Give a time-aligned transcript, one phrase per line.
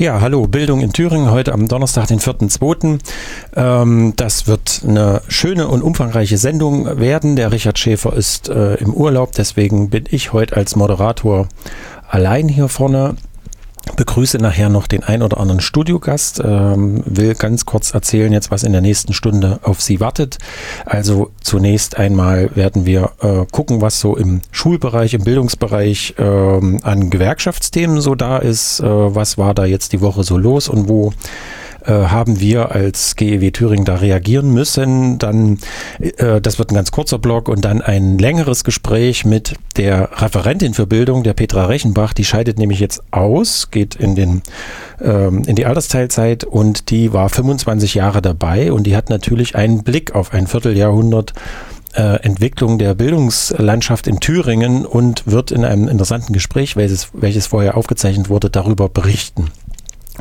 [0.00, 3.00] Ja, hallo, Bildung in Thüringen, heute am Donnerstag, den 4.2.
[3.54, 7.36] Ähm, das wird eine schöne und umfangreiche Sendung werden.
[7.36, 11.48] Der Richard Schäfer ist äh, im Urlaub, deswegen bin ich heute als Moderator
[12.08, 13.16] allein hier vorne
[13.96, 18.62] begrüße nachher noch den ein oder anderen Studiogast, ähm, will ganz kurz erzählen jetzt, was
[18.62, 20.38] in der nächsten Stunde auf Sie wartet.
[20.84, 27.10] Also zunächst einmal werden wir äh, gucken, was so im Schulbereich, im Bildungsbereich ähm, an
[27.10, 31.12] Gewerkschaftsthemen so da ist, äh, was war da jetzt die Woche so los und wo
[31.86, 35.18] äh, haben wir als GEW Thüringen da reagieren müssen.
[35.18, 35.58] Dann,
[35.98, 40.74] äh, das wird ein ganz kurzer Blog und dann ein längeres Gespräch mit der Referentin
[40.74, 42.12] für Bildung, der Petra Rechenbach.
[42.12, 44.42] Die scheidet nämlich jetzt aus, geht in den
[45.00, 49.82] ähm, in die Altersteilzeit und die war 25 Jahre dabei und die hat natürlich einen
[49.82, 51.32] Blick auf ein Vierteljahrhundert
[51.94, 57.76] äh, Entwicklung der Bildungslandschaft in Thüringen und wird in einem interessanten Gespräch, welches, welches vorher
[57.76, 59.50] aufgezeichnet wurde, darüber berichten.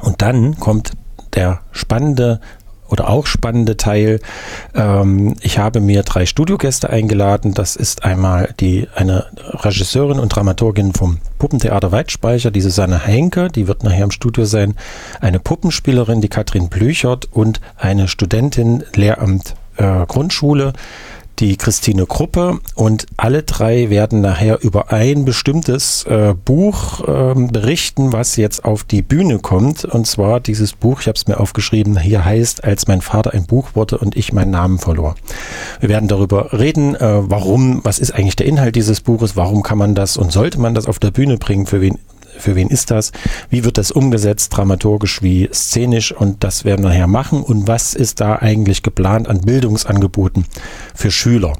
[0.01, 0.93] Und dann kommt
[1.35, 2.39] der spannende
[2.89, 4.19] oder auch spannende Teil.
[4.73, 7.53] Ähm, ich habe mir drei Studiogäste eingeladen.
[7.53, 13.67] Das ist einmal die, eine Regisseurin und Dramaturgin vom Puppentheater Weitspeicher, die Susanne Henke, die
[13.67, 14.75] wird nachher im Studio sein,
[15.21, 20.73] eine Puppenspielerin, die Katrin Blüchert und eine Studentin Lehramt äh, Grundschule,
[21.39, 28.11] die Christine Kruppe und alle drei werden nachher über ein bestimmtes äh, Buch äh, berichten,
[28.11, 29.85] was jetzt auf die Bühne kommt.
[29.85, 33.45] Und zwar dieses Buch, ich habe es mir aufgeschrieben, hier heißt, als mein Vater ein
[33.45, 35.15] Buch wurde und ich meinen Namen verlor.
[35.79, 39.77] Wir werden darüber reden, äh, warum, was ist eigentlich der Inhalt dieses Buches, warum kann
[39.77, 41.99] man das und sollte man das auf der Bühne bringen, für wen
[42.39, 43.11] für wen ist das,
[43.49, 47.93] wie wird das umgesetzt, dramaturgisch wie szenisch und das werden wir nachher machen und was
[47.93, 50.45] ist da eigentlich geplant an Bildungsangeboten
[50.95, 51.53] für Schüler.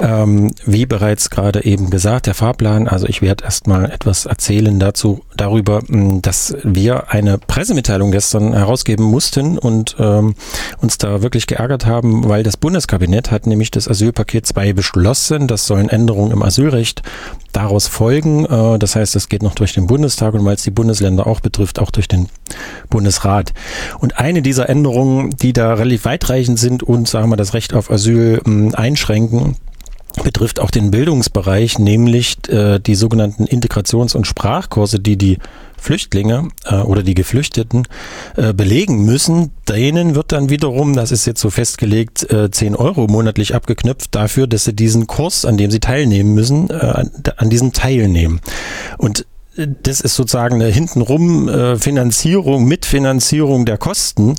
[0.00, 5.20] Ähm, wie bereits gerade eben gesagt, der Fahrplan, also ich werde erstmal etwas erzählen dazu,
[5.36, 10.34] darüber, dass wir eine Pressemitteilung gestern herausgeben mussten und ähm,
[10.78, 15.46] uns da wirklich geärgert haben, weil das Bundeskabinett hat nämlich das Asylpaket 2 beschlossen.
[15.46, 17.02] Das sollen Änderungen im Asylrecht
[17.56, 18.44] daraus folgen.
[18.44, 21.40] Äh, das heißt, es geht noch durch den Bundestag und weil es die Bundesländer auch
[21.40, 22.28] betrifft, auch durch den
[22.90, 23.52] Bundesrat.
[23.98, 27.90] Und eine dieser Änderungen, die da relativ weitreichend sind und, sagen wir, das Recht auf
[27.90, 29.56] Asyl hm, einschränken,
[30.22, 35.38] betrifft auch den Bildungsbereich, nämlich äh, die sogenannten Integrations- und Sprachkurse, die die
[35.78, 37.86] Flüchtlinge äh, oder die Geflüchteten
[38.36, 39.52] äh, belegen müssen.
[39.68, 44.46] Denen wird dann wiederum, das ist jetzt so festgelegt, äh, 10 Euro monatlich abgeknüpft dafür,
[44.46, 47.04] dass sie diesen Kurs, an dem sie teilnehmen müssen, äh,
[47.36, 48.40] an diesem teilnehmen.
[48.98, 49.26] Und
[49.82, 54.34] das ist sozusagen eine hintenrum äh, Finanzierung, Mitfinanzierung der Kosten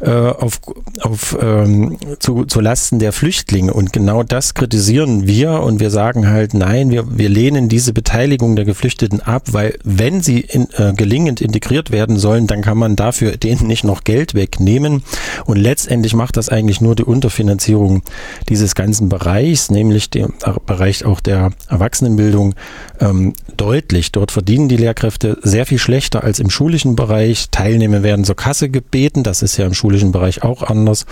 [0.00, 0.60] äh, auf,
[1.00, 3.74] auf, ähm, zu, zu Lasten der Flüchtlinge.
[3.74, 8.56] Und genau das kritisieren wir und wir sagen halt, nein, wir, wir lehnen diese Beteiligung
[8.56, 12.96] der Geflüchteten ab, weil wenn sie in, äh, gelingend integriert werden sollen, dann kann man
[12.96, 15.02] dafür denen nicht noch Geld wegnehmen.
[15.44, 18.02] Und letztendlich macht das eigentlich nur die Unterfinanzierung
[18.48, 20.32] dieses ganzen Bereichs, nämlich dem
[20.66, 22.54] Bereich auch der Erwachsenenbildung,
[23.00, 24.12] ähm, deutlich.
[24.12, 27.48] Dort verdienen verdienen die Lehrkräfte sehr viel schlechter als im schulischen Bereich.
[27.50, 31.06] Teilnehmer werden zur Kasse gebeten, das ist ja im schulischen Bereich auch anders.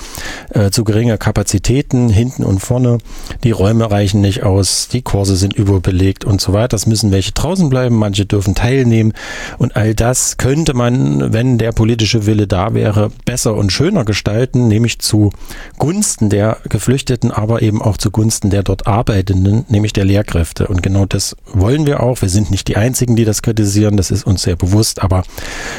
[0.51, 2.99] Äh, zu geringe Kapazitäten hinten und vorne.
[3.43, 6.69] Die Räume reichen nicht aus, die Kurse sind überbelegt und so weiter.
[6.69, 9.15] Das müssen welche draußen bleiben, manche dürfen teilnehmen.
[9.59, 14.69] Und all das könnte man, wenn der politische Wille da wäre, besser und schöner gestalten,
[14.69, 15.31] nämlich zu
[15.79, 20.69] Gunsten der Geflüchteten, aber eben auch zugunsten der dort Arbeitenden, nämlich der Lehrkräfte.
[20.69, 22.23] Und genau das wollen wir auch.
[22.23, 25.25] Wir sind nicht die Einzigen, die das kritisieren, das ist uns sehr bewusst, aber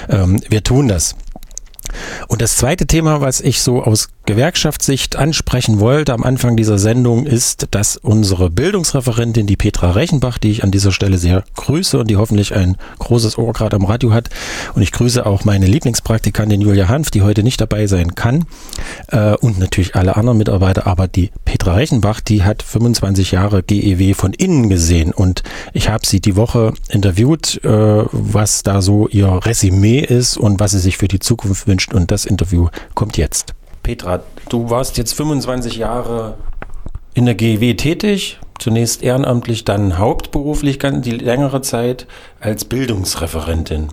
[0.09, 1.15] ähm, wir tun das.
[2.27, 7.25] Und das zweite Thema, was ich so aus Gewerkschaftssicht ansprechen wollte am Anfang dieser Sendung,
[7.25, 12.09] ist, dass unsere Bildungsreferentin, die Petra Rechenbach, die ich an dieser Stelle sehr grüße und
[12.09, 14.29] die hoffentlich ein großes Ohr gerade am Radio hat,
[14.75, 18.45] und ich grüße auch meine Lieblingspraktikantin Julia Hanf, die heute nicht dabei sein kann,
[19.07, 24.13] äh, und natürlich alle anderen Mitarbeiter, aber die Petra Rechenbach, die hat 25 Jahre GEW
[24.13, 25.11] von innen gesehen.
[25.11, 25.43] Und
[25.73, 30.71] ich habe sie die Woche interviewt, äh, was da so ihr Resümee ist und was
[30.71, 31.93] sie sich für die Zukunft wünscht.
[31.93, 33.53] Und das Interview kommt jetzt.
[33.83, 36.35] Petra, du warst jetzt 25 Jahre
[37.13, 42.07] in der GEW tätig, zunächst ehrenamtlich, dann hauptberuflich die längere Zeit
[42.39, 43.89] als Bildungsreferentin.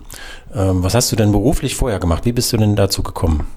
[0.53, 2.25] Ähm, was hast du denn beruflich vorher gemacht?
[2.25, 3.47] Wie bist du denn dazu gekommen?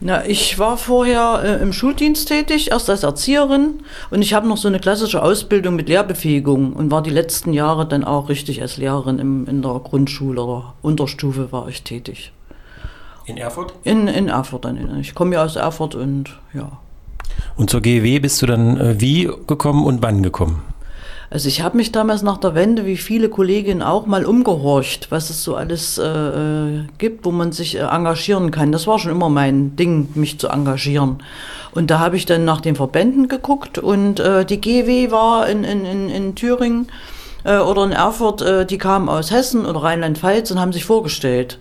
[0.00, 3.80] Na, ich war vorher äh, im Schuldienst tätig, erst als Erzieherin
[4.10, 7.84] und ich habe noch so eine klassische Ausbildung mit Lehrbefähigung und war die letzten Jahre
[7.84, 12.32] dann auch richtig als Lehrerin im, in der Grundschule oder Unterstufe war ich tätig.
[13.28, 13.74] In Erfurt?
[13.84, 14.98] In, in Erfurt dann.
[15.00, 16.72] Ich komme ja aus Erfurt und ja.
[17.56, 20.62] Und zur GEW bist du dann äh, wie gekommen und wann gekommen?
[21.30, 25.28] Also ich habe mich damals nach der Wende, wie viele Kolleginnen auch, mal umgehorcht, was
[25.28, 28.72] es so alles äh, äh, gibt, wo man sich äh, engagieren kann.
[28.72, 31.18] Das war schon immer mein Ding, mich zu engagieren.
[31.72, 35.64] Und da habe ich dann nach den Verbänden geguckt und äh, die GW war in,
[35.64, 36.88] in, in, in Thüringen
[37.44, 41.58] äh, oder in Erfurt, äh, die kamen aus Hessen oder Rheinland-Pfalz und haben sich vorgestellt.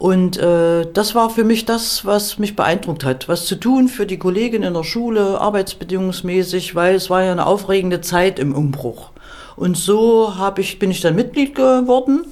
[0.00, 3.28] Und äh, das war für mich das, was mich beeindruckt hat.
[3.28, 7.44] Was zu tun für die Kollegin in der Schule, arbeitsbedingungsmäßig, weil es war ja eine
[7.44, 9.10] aufregende Zeit im Umbruch.
[9.56, 12.24] Und so hab ich, bin ich dann Mitglied geworden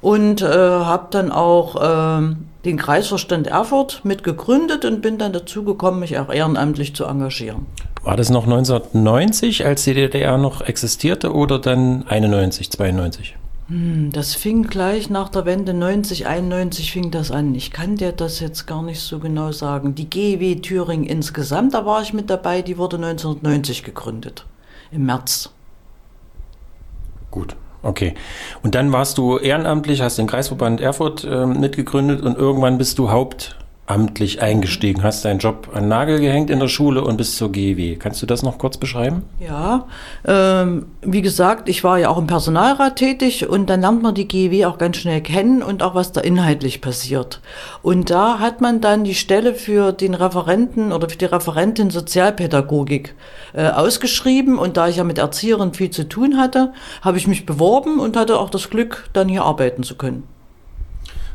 [0.00, 5.64] und äh, habe dann auch äh, den Kreisverstand Erfurt mit gegründet und bin dann dazu
[5.64, 7.66] gekommen, mich auch ehrenamtlich zu engagieren.
[8.04, 13.34] War das noch 1990, als die DDR noch existierte oder dann 91, 92?
[13.68, 17.54] Hm, das fing gleich nach der Wende 90, 91 fing das an.
[17.54, 19.94] Ich kann dir das jetzt gar nicht so genau sagen.
[19.94, 24.46] Die GEW Thüringen insgesamt, da war ich mit dabei, die wurde 1990 gegründet.
[24.92, 25.50] Im März.
[27.32, 28.14] Gut, okay.
[28.62, 33.10] Und dann warst du ehrenamtlich, hast den Kreisverband Erfurt äh, mitgegründet und irgendwann bist du
[33.10, 37.52] Haupt amtlich eingestiegen, hast deinen Job an Nagel gehängt in der Schule und bist zur
[37.52, 37.96] GEW.
[37.96, 39.22] Kannst du das noch kurz beschreiben?
[39.38, 39.86] Ja,
[40.26, 44.26] ähm, wie gesagt, ich war ja auch im Personalrat tätig und dann lernt man die
[44.26, 47.40] GEW auch ganz schnell kennen und auch was da inhaltlich passiert.
[47.82, 53.14] Und da hat man dann die Stelle für den Referenten oder für die Referentin Sozialpädagogik
[53.54, 56.72] äh, ausgeschrieben und da ich ja mit Erziehern viel zu tun hatte,
[57.02, 60.24] habe ich mich beworben und hatte auch das Glück, dann hier arbeiten zu können.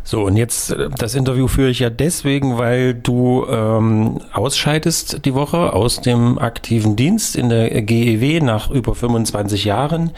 [0.04, 5.34] So, und jetzt, äh, das Interview führe ich ja deswegen, weil du ähm, ausscheidest die
[5.34, 10.12] Woche aus dem aktiven Dienst in der GEW nach über 25 Jahren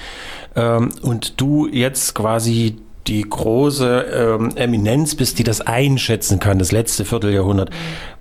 [0.56, 2.78] ähm, und du jetzt quasi
[3.08, 7.70] die große ähm, Eminenz bist, die das einschätzen kann, das letzte Vierteljahrhundert.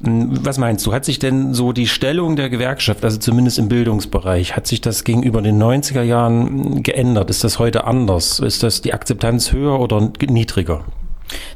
[0.01, 0.45] Mhm.
[0.45, 4.57] Was meinst du, hat sich denn so die Stellung der Gewerkschaft, also zumindest im Bildungsbereich,
[4.57, 7.31] hat sich das gegenüber den 90er Jahren geändert?
[7.31, 8.41] Ist das heute anders?
[8.41, 10.85] Ist das die Akzeptanz höher oder niedriger?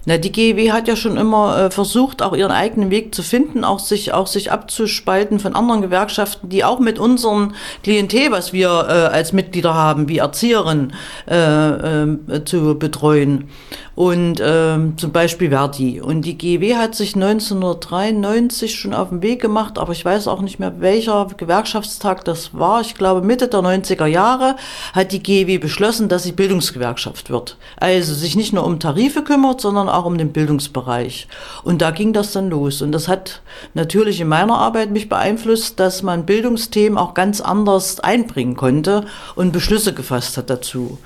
[0.05, 3.65] Na, die GEW hat ja schon immer äh, versucht, auch ihren eigenen Weg zu finden,
[3.65, 8.69] auch sich, auch sich abzuspalten von anderen Gewerkschaften, die auch mit unserem Klientel, was wir
[8.69, 10.93] äh, als Mitglieder haben, wie Erzieherinnen,
[11.29, 13.49] äh, äh, zu betreuen
[13.97, 16.03] und ähm, zum Beispiel Verdi.
[16.03, 20.43] Und die GEW hat sich 1993 schon auf den Weg gemacht, aber ich weiß auch
[20.43, 22.83] nicht mehr, welcher Gewerkschaftstag das war.
[22.83, 24.57] Ich glaube, Mitte der 90er Jahre
[24.93, 27.57] hat die GEW beschlossen, dass sie Bildungsgewerkschaft wird.
[27.79, 31.27] Also sich nicht nur um Tarife kümmert, sondern auch um den Bildungsbereich.
[31.65, 32.83] Und da ging das dann los.
[32.83, 33.41] Und das hat
[33.73, 39.07] natürlich in meiner Arbeit mich beeinflusst, dass man Bildungsthemen auch ganz anders einbringen konnte
[39.37, 40.99] und Beschlüsse gefasst hat dazu.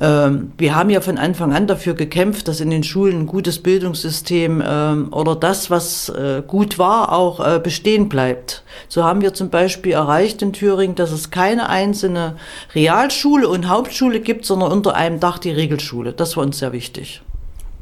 [0.00, 3.58] Ähm, wir haben ja von Anfang an dafür gekämpft, dass in den Schulen ein gutes
[3.58, 8.64] Bildungssystem ähm, oder das, was äh, gut war, auch äh, bestehen bleibt.
[8.88, 12.36] So haben wir zum Beispiel erreicht in Thüringen, dass es keine einzelne
[12.74, 16.14] Realschule und Hauptschule gibt, sondern unter einem Dach die Regelschule.
[16.14, 17.20] Das war uns sehr wichtig.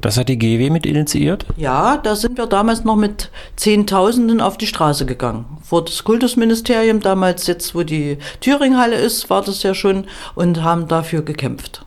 [0.01, 1.45] Das hat die GW mit initiiert?
[1.57, 5.45] Ja, da sind wir damals noch mit Zehntausenden auf die Straße gegangen.
[5.63, 10.05] Vor das Kultusministerium, damals jetzt, wo die Thüringhalle ist, war das ja schon
[10.37, 11.85] und haben dafür gekämpft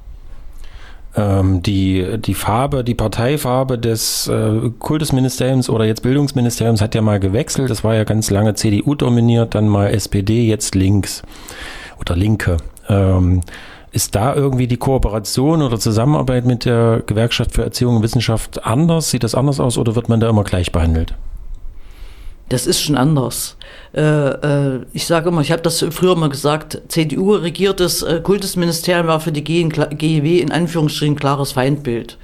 [1.16, 7.20] ähm, die, die Farbe, die Parteifarbe des äh, Kultusministeriums oder jetzt Bildungsministeriums hat ja mal
[7.20, 7.70] gewechselt.
[7.70, 11.22] Das war ja ganz lange CDU dominiert, dann mal SPD, jetzt links
[12.00, 12.58] oder Linke.
[12.88, 13.42] Ähm,
[13.92, 19.12] ist da irgendwie die Kooperation oder Zusammenarbeit mit der Gewerkschaft für Erziehung und Wissenschaft anders?
[19.12, 21.14] Sieht das anders aus oder wird man da immer gleich behandelt?
[22.48, 23.58] Das ist schon anders.
[23.94, 29.08] Äh, äh, ich sage immer, ich habe das früher mal gesagt, CDU regiertes äh, Kultusministerium
[29.08, 32.18] war für die GEW in Anführungsstrichen klares Feindbild.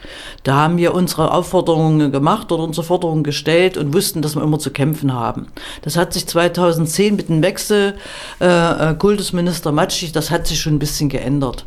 [0.43, 4.59] Da haben wir unsere Aufforderungen gemacht oder unsere Forderungen gestellt und wussten, dass wir immer
[4.59, 5.47] zu kämpfen haben.
[5.81, 7.95] Das hat sich 2010 mit dem Wechsel
[8.39, 11.65] äh, Kultusminister Matschig, das hat sich schon ein bisschen geändert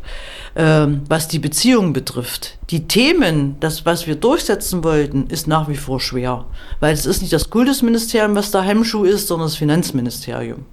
[0.55, 2.57] ähm, was die Beziehung betrifft.
[2.69, 6.45] Die Themen, das, was wir durchsetzen wollten, ist nach wie vor schwer.
[6.79, 9.70] Weil es ist nicht das Kultusministerium, was der Hemmschuh ist, sondern das Finanzministerium.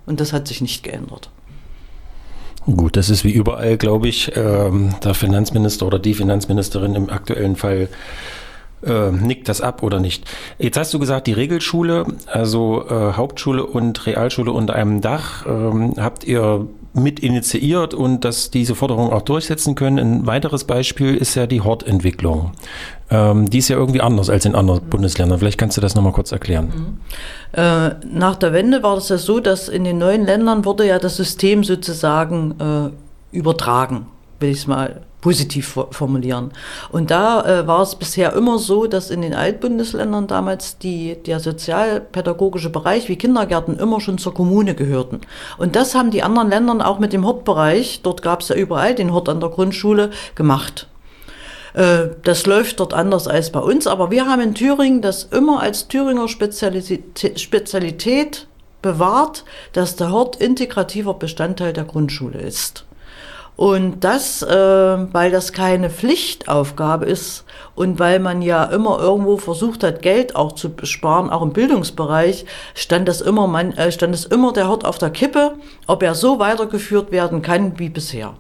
[0.06, 1.30] Und das hat sich nicht geändert.
[2.66, 7.56] Gut, das ist wie überall, glaube ich, ähm, der Finanzminister oder die Finanzministerin im aktuellen
[7.56, 7.88] Fall
[8.84, 10.24] äh, nickt das ab oder nicht.
[10.58, 15.94] Jetzt hast du gesagt, die Regelschule, also äh, Hauptschule und Realschule unter einem Dach, ähm,
[15.96, 19.98] habt ihr mit initiiert und dass diese Forderungen auch durchsetzen können.
[19.98, 22.52] Ein weiteres Beispiel ist ja die Hortentwicklung.
[23.10, 24.90] Ähm, die ist ja irgendwie anders als in anderen mhm.
[24.90, 25.38] Bundesländern.
[25.38, 26.72] Vielleicht kannst du das nochmal kurz erklären.
[26.74, 27.60] Mhm.
[27.60, 30.98] Äh, nach der Wende war es ja so, dass in den neuen Ländern wurde ja
[30.98, 34.06] das System sozusagen äh, übertragen,
[34.40, 36.52] will ich es mal positiv formulieren.
[36.90, 41.40] Und da äh, war es bisher immer so, dass in den Altbundesländern damals die, der
[41.40, 45.20] sozialpädagogische Bereich wie Kindergärten immer schon zur Kommune gehörten.
[45.56, 48.94] Und das haben die anderen Länder auch mit dem Hortbereich, dort gab es ja überall
[48.94, 50.87] den Hort an der Grundschule, gemacht.
[51.74, 55.60] Äh, das läuft dort anders als bei uns, aber wir haben in Thüringen das immer
[55.60, 58.46] als Thüringer Spezialität, Spezialität
[58.82, 62.84] bewahrt, dass der Hort integrativer Bestandteil der Grundschule ist.
[63.56, 67.44] Und das, äh, weil das keine Pflichtaufgabe ist
[67.74, 72.46] und weil man ja immer irgendwo versucht hat, Geld auch zu sparen, auch im Bildungsbereich,
[72.74, 75.56] stand das immer, äh, stand es immer der Hort auf der Kippe,
[75.88, 78.34] ob er so weitergeführt werden kann wie bisher.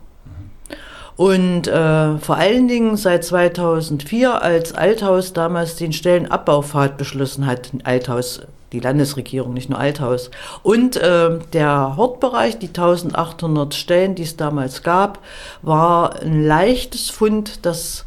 [1.18, 8.42] Und äh, vor allen Dingen seit 2004, als Althaus damals den Stellenabbaupfad beschlossen hat, Althaus
[8.70, 10.30] die Landesregierung, nicht nur Althaus.
[10.62, 15.18] Und äh, der Hortbereich, die 1800 Stellen, die es damals gab,
[15.62, 18.04] war ein leichtes Fund, das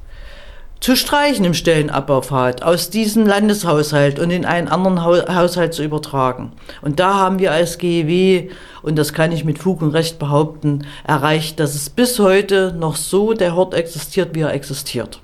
[0.81, 6.53] zu streichen im Stellenabbaupfad, aus diesem Landeshaushalt und in einen anderen Haushalt zu übertragen.
[6.81, 8.49] Und da haben wir als GEW,
[8.81, 12.95] und das kann ich mit Fug und Recht behaupten, erreicht, dass es bis heute noch
[12.95, 15.21] so der Hort existiert, wie er existiert.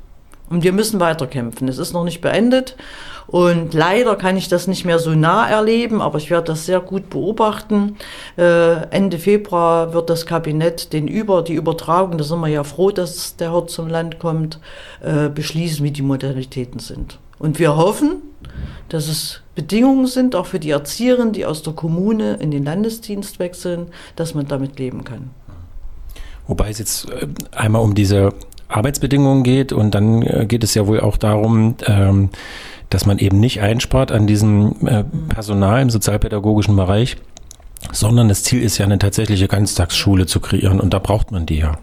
[0.48, 1.68] Und wir müssen weiterkämpfen.
[1.68, 2.76] Es ist noch nicht beendet.
[3.27, 6.79] Und leider kann ich das nicht mehr so nah erleben, aber ich werde das sehr
[6.79, 7.98] gut beobachten.
[8.38, 12.91] Äh, Ende Februar wird das Kabinett den Über, die Übertragung, da sind wir ja froh,
[12.91, 14.60] dass der Hort zum Land kommt,
[15.01, 17.19] äh, beschließen, wie die Modalitäten sind.
[17.38, 18.22] Und wir hoffen,
[18.89, 23.39] dass es Bedingungen sind, auch für die Erzieherinnen, die aus der Kommune in den Landesdienst
[23.39, 25.31] wechseln, dass man damit leben kann.
[26.48, 28.34] Wobei es jetzt äh, einmal um diese
[28.69, 32.29] Arbeitsbedingungen geht und dann äh, geht es ja wohl auch darum, ähm,
[32.89, 37.17] dass man eben nicht einspart an diesem äh, Personal im sozialpädagogischen Bereich,
[37.91, 41.60] sondern das Ziel ist ja eine tatsächliche Ganztagsschule zu kreieren und da braucht man die
[41.60, 41.72] ja.
[41.72, 41.77] ja.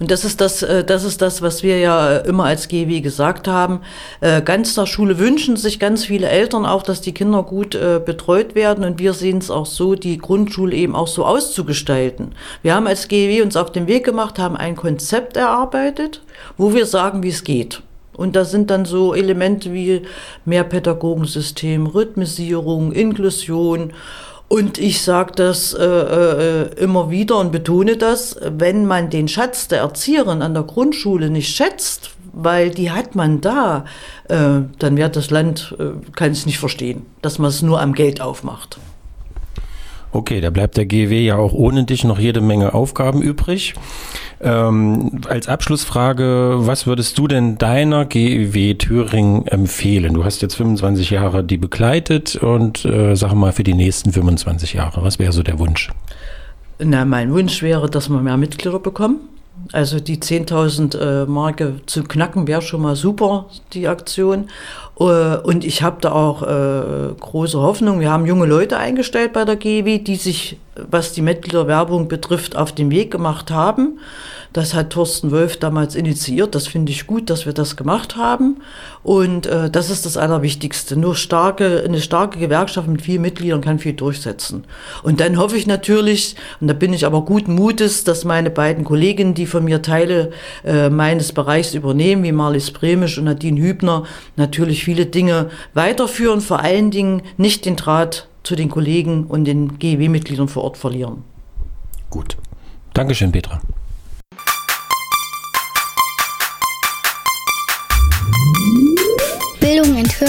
[0.00, 3.46] Und das ist das, äh, das ist das, was wir ja immer als GW gesagt
[3.46, 3.80] haben.
[4.20, 8.84] Äh, Ganztagsschule wünschen sich ganz viele Eltern auch, dass die Kinder gut äh, betreut werden.
[8.84, 12.32] Und wir sehen es auch so, die Grundschule eben auch so auszugestalten.
[12.62, 16.22] Wir haben als GW uns auf den Weg gemacht, haben ein Konzept erarbeitet,
[16.56, 17.80] wo wir sagen, wie es geht.
[18.16, 20.02] Und da sind dann so Elemente wie
[20.44, 23.92] Mehrpädagogensystem, Rhythmisierung, Inklusion.
[24.48, 29.68] Und ich sage das äh, äh, immer wieder und betone das, wenn man den Schatz
[29.68, 33.84] der Erzieherin an der Grundschule nicht schätzt, weil die hat man da,
[34.28, 37.94] äh, dann wird das Land, äh, kann es nicht verstehen, dass man es nur am
[37.94, 38.78] Geld aufmacht.
[40.12, 43.74] Okay, da bleibt der GW ja auch ohne dich noch jede Menge Aufgaben übrig.
[44.44, 50.12] Ähm, als Abschlussfrage, was würdest du denn deiner GW Thüringen empfehlen?
[50.12, 54.74] Du hast jetzt 25 Jahre die begleitet und äh, sag mal für die nächsten 25
[54.74, 55.90] Jahre, was wäre so der Wunsch?
[56.78, 59.20] Na, mein Wunsch wäre, dass wir mehr Mitglieder bekommen
[59.72, 64.48] also die 10.000 äh, Marke zu knacken wäre schon mal super, die Aktion.
[64.96, 67.98] Uh, und ich habe da auch äh, große Hoffnung.
[67.98, 72.70] Wir haben junge Leute eingestellt bei der GW, die sich, was die Mitgliederwerbung betrifft, auf
[72.70, 73.98] den Weg gemacht haben.
[74.54, 76.54] Das hat Thorsten Wolf damals initiiert.
[76.54, 78.62] Das finde ich gut, dass wir das gemacht haben.
[79.02, 80.96] Und äh, das ist das Allerwichtigste.
[80.96, 84.64] Nur starke, eine starke Gewerkschaft mit vielen Mitgliedern kann viel durchsetzen.
[85.02, 88.84] Und dann hoffe ich natürlich, und da bin ich aber guten Mutes, dass meine beiden
[88.84, 90.30] Kolleginnen, die von mir Teile
[90.64, 94.04] äh, meines Bereichs übernehmen, wie Marlies Bremisch und Nadine Hübner,
[94.36, 99.80] natürlich viele Dinge weiterführen, vor allen Dingen nicht den Draht zu den Kollegen und den
[99.80, 101.24] GEW-Mitgliedern vor Ort verlieren.
[102.08, 102.36] Gut.
[102.92, 103.60] Dankeschön, Petra.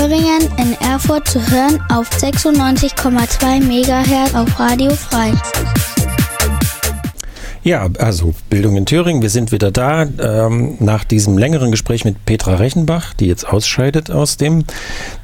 [0.08, 5.34] Bildung in Thüringen in Erfurt zu hören auf 96,2 MHz auf Radio Frei.
[7.64, 10.04] Ja, also Bildung in Thüringen, wir sind wieder da.
[10.04, 14.66] Ähm, nach diesem längeren Gespräch mit Petra Rechenbach, die jetzt ausscheidet aus dem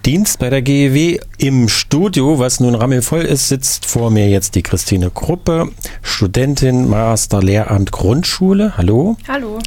[0.03, 4.63] Dienst bei der GEW im Studio, was nun rammelvoll ist, sitzt vor mir jetzt die
[4.63, 5.69] Christine Kruppe,
[6.01, 8.75] Studentin Master Lehramt Grundschule.
[8.77, 9.15] Hallo.
[9.27, 9.59] Hallo.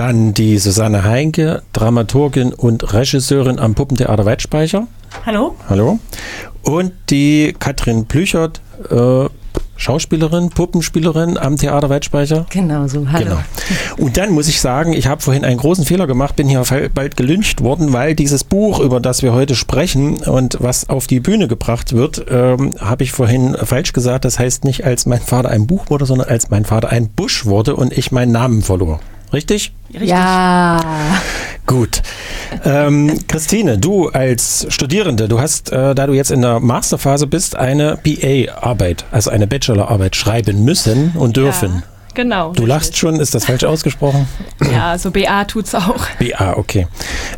[0.00, 4.86] Dann die Susanne Heinke, Dramaturgin und Regisseurin am Puppentheater Weitspeicher.
[5.26, 5.56] Hallo.
[5.68, 5.98] Hallo.
[6.62, 9.26] Und die Katrin Plüchert, äh,
[9.76, 12.46] Schauspielerin, Puppenspielerin am Theater Weitspeicher.
[12.48, 13.24] Genau so, hallo.
[13.26, 13.40] Genau.
[13.98, 16.64] Und dann muss ich sagen, ich habe vorhin einen großen Fehler gemacht, bin hier
[16.94, 21.20] bald gelüncht worden, weil dieses Buch, über das wir heute sprechen und was auf die
[21.20, 24.24] Bühne gebracht wird, ähm, habe ich vorhin falsch gesagt.
[24.24, 27.44] Das heißt nicht, als mein Vater ein Buch wurde, sondern als mein Vater ein Busch
[27.44, 28.98] wurde und ich meinen Namen verlor.
[29.32, 29.72] Richtig?
[29.92, 30.08] Richtig.
[30.08, 30.80] Ja.
[31.66, 32.02] Gut.
[32.64, 37.54] Ähm, Christine, du als Studierende, du hast, äh, da du jetzt in der Masterphase bist,
[37.54, 41.82] eine BA-Arbeit, also eine Bachelorarbeit schreiben müssen und dürfen.
[42.14, 42.52] Genau.
[42.52, 44.26] Du lachst schon, ist das falsch ausgesprochen?
[44.72, 46.06] Ja, also BA tut's auch.
[46.18, 46.86] BA, okay.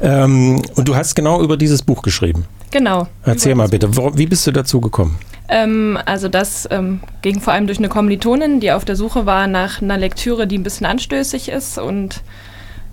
[0.00, 2.46] Ähm, und du hast genau über dieses Buch geschrieben.
[2.70, 3.06] Genau.
[3.24, 5.18] Erzähl mal bitte, wo, wie bist du dazu gekommen?
[5.48, 9.46] Ähm, also das ähm, ging vor allem durch eine Kommilitonin, die auf der Suche war
[9.46, 12.22] nach einer Lektüre, die ein bisschen anstößig ist und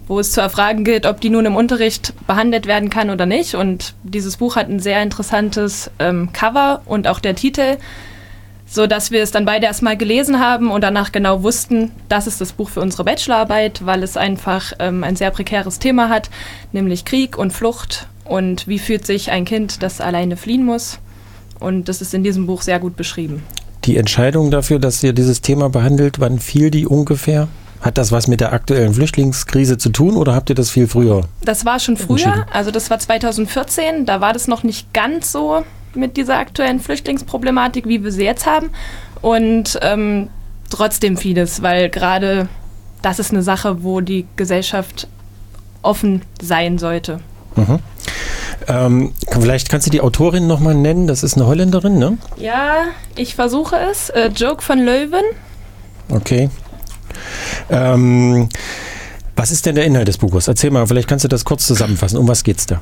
[0.07, 3.55] wo es zu erfragen gilt, ob die nun im Unterricht behandelt werden kann oder nicht.
[3.55, 7.77] Und dieses Buch hat ein sehr interessantes ähm, Cover und auch der Titel,
[8.69, 12.39] so dass wir es dann beide erstmal gelesen haben und danach genau wussten, das ist
[12.39, 16.29] das Buch für unsere Bachelorarbeit, weil es einfach ähm, ein sehr prekäres Thema hat,
[16.71, 20.99] nämlich Krieg und Flucht und wie fühlt sich ein Kind, das alleine fliehen muss.
[21.59, 23.43] Und das ist in diesem Buch sehr gut beschrieben.
[23.85, 27.47] Die Entscheidung dafür, dass ihr dieses Thema behandelt, wann fiel die ungefähr?
[27.81, 31.23] Hat das was mit der aktuellen Flüchtlingskrise zu tun oder habt ihr das viel früher?
[31.43, 35.63] Das war schon früher, also das war 2014, da war das noch nicht ganz so
[35.95, 38.69] mit dieser aktuellen Flüchtlingsproblematik, wie wir sie jetzt haben.
[39.21, 40.29] Und ähm,
[40.69, 42.47] trotzdem vieles, weil gerade
[43.01, 45.07] das ist eine Sache, wo die Gesellschaft
[45.81, 47.19] offen sein sollte.
[47.55, 47.79] Mhm.
[48.67, 51.07] Ähm, vielleicht kannst du die Autorin nochmal nennen.
[51.07, 52.17] Das ist eine Holländerin, ne?
[52.37, 54.09] Ja, ich versuche es.
[54.09, 55.23] Äh, Joke von Löwen.
[56.09, 56.49] Okay.
[57.69, 58.49] Ähm,
[59.35, 60.47] was ist denn der Inhalt des Buches?
[60.47, 62.17] Erzähl mal, vielleicht kannst du das kurz zusammenfassen.
[62.17, 62.81] Um was geht's da?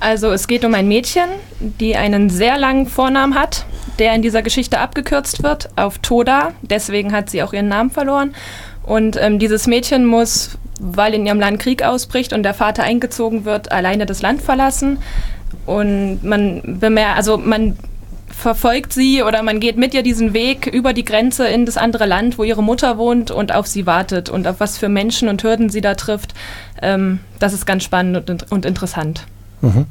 [0.00, 1.28] Also es geht um ein Mädchen,
[1.60, 3.66] die einen sehr langen Vornamen hat,
[3.98, 6.52] der in dieser Geschichte abgekürzt wird auf Toda.
[6.62, 8.34] Deswegen hat sie auch ihren Namen verloren.
[8.82, 13.44] Und ähm, dieses Mädchen muss, weil in ihrem Land Krieg ausbricht und der Vater eingezogen
[13.44, 14.98] wird, alleine das Land verlassen.
[15.66, 17.76] Und man bemerkt, also man
[18.28, 22.06] verfolgt sie oder man geht mit ihr diesen Weg über die Grenze in das andere
[22.06, 25.42] Land, wo ihre Mutter wohnt und auf sie wartet und auf was für Menschen und
[25.42, 26.32] Hürden sie da trifft.
[26.80, 29.26] Ähm, das ist ganz spannend und, und interessant.
[29.60, 29.86] Mhm.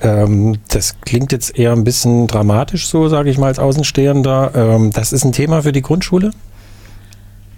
[0.00, 4.52] Ähm, das klingt jetzt eher ein bisschen dramatisch, so sage ich mal als Außenstehender.
[4.54, 6.32] Ähm, das ist ein Thema für die Grundschule?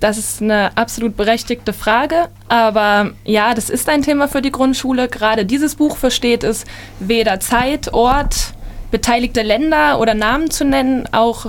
[0.01, 5.09] Das ist eine absolut berechtigte Frage, aber ja, das ist ein Thema für die Grundschule.
[5.09, 6.65] Gerade dieses Buch versteht es
[7.01, 8.53] weder Zeit, Ort,
[8.91, 11.09] beteiligte Länder oder Namen zu nennen.
[11.13, 11.47] Auch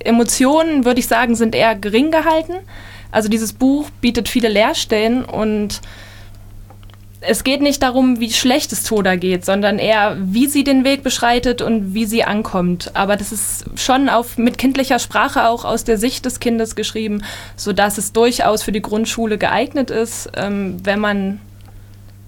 [0.00, 2.54] Emotionen, würde ich sagen, sind eher gering gehalten.
[3.10, 5.80] Also dieses Buch bietet viele Leerstellen und
[7.26, 11.02] es geht nicht darum, wie schlecht es Toda geht, sondern eher, wie sie den Weg
[11.02, 12.90] beschreitet und wie sie ankommt.
[12.94, 17.22] Aber das ist schon auf, mit kindlicher Sprache auch aus der Sicht des Kindes geschrieben,
[17.56, 21.40] sodass es durchaus für die Grundschule geeignet ist, ähm, wenn man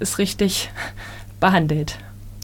[0.01, 0.71] es richtig
[1.41, 1.99] behandelt.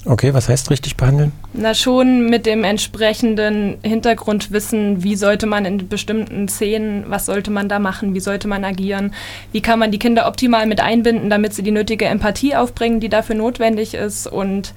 [0.07, 1.33] Okay, was heißt richtig behandeln?
[1.55, 7.69] Na schon mit dem entsprechenden Hintergrundwissen, wie sollte man in bestimmten Szenen, was sollte man
[7.71, 9.15] da machen, wie sollte man agieren,
[9.53, 13.09] wie kann man die Kinder optimal mit einbinden, damit sie die nötige Empathie aufbringen, die
[13.09, 14.75] dafür notwendig ist und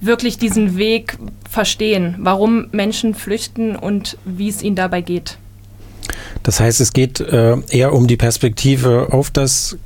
[0.00, 5.36] wirklich diesen Weg verstehen, warum Menschen flüchten und wie es ihnen dabei geht.
[6.42, 9.76] Das heißt, es geht äh, eher um die Perspektive auf das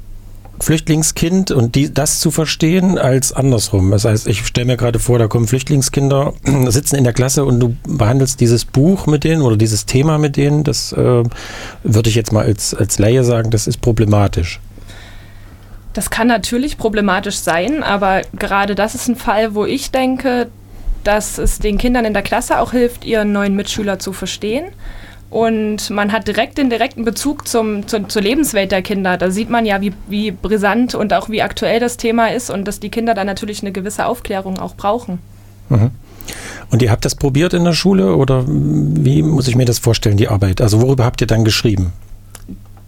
[0.61, 3.91] Flüchtlingskind und die, das zu verstehen als andersrum.
[3.91, 6.33] Das heißt, ich stelle mir gerade vor, da kommen Flüchtlingskinder,
[6.69, 10.37] sitzen in der Klasse und du behandelst dieses Buch mit denen oder dieses Thema mit
[10.37, 10.65] denen.
[10.65, 11.25] Das äh,
[11.83, 14.61] würde ich jetzt mal als, als Laie sagen, das ist problematisch.
[15.93, 20.49] Das kann natürlich problematisch sein, aber gerade das ist ein Fall, wo ich denke,
[21.05, 24.67] dass es den Kindern in der Klasse auch hilft, ihren neuen Mitschüler zu verstehen
[25.31, 29.17] und man hat direkt den direkten Bezug zum, zu, zur Lebenswelt der Kinder.
[29.17, 32.67] Da sieht man ja, wie, wie brisant und auch wie aktuell das Thema ist und
[32.67, 35.19] dass die Kinder da natürlich eine gewisse Aufklärung auch brauchen.
[35.69, 35.91] Mhm.
[36.71, 40.17] Und ihr habt das probiert in der Schule oder wie muss ich mir das vorstellen,
[40.17, 40.61] die Arbeit?
[40.61, 41.93] Also worüber habt ihr dann geschrieben?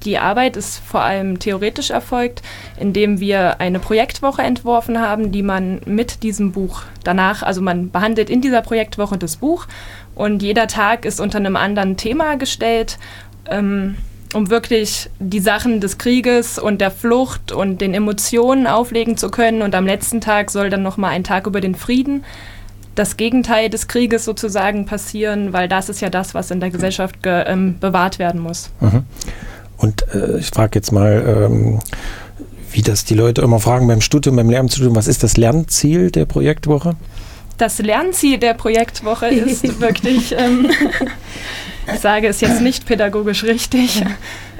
[0.04, 2.42] Die Arbeit ist vor allem theoretisch erfolgt,
[2.78, 8.30] indem wir eine Projektwoche entworfen haben, die man mit diesem Buch danach, also man behandelt
[8.30, 9.66] in dieser Projektwoche das Buch
[10.18, 12.98] und jeder Tag ist unter einem anderen Thema gestellt,
[13.48, 13.94] ähm,
[14.34, 19.62] um wirklich die Sachen des Krieges und der Flucht und den Emotionen auflegen zu können.
[19.62, 22.24] Und am letzten Tag soll dann nochmal ein Tag über den Frieden,
[22.96, 27.14] das Gegenteil des Krieges sozusagen passieren, weil das ist ja das, was in der Gesellschaft
[27.24, 28.70] ähm, bewahrt werden muss.
[28.80, 29.04] Mhm.
[29.76, 31.78] Und äh, ich frage jetzt mal, ähm,
[32.72, 36.24] wie das die Leute immer fragen beim Studium, beim Lehramtsstudium, was ist das Lernziel der
[36.24, 36.96] Projektwoche?
[37.58, 40.70] Das Lernziel der Projektwoche ist wirklich, ähm,
[41.92, 44.02] ich sage es jetzt nicht pädagogisch richtig,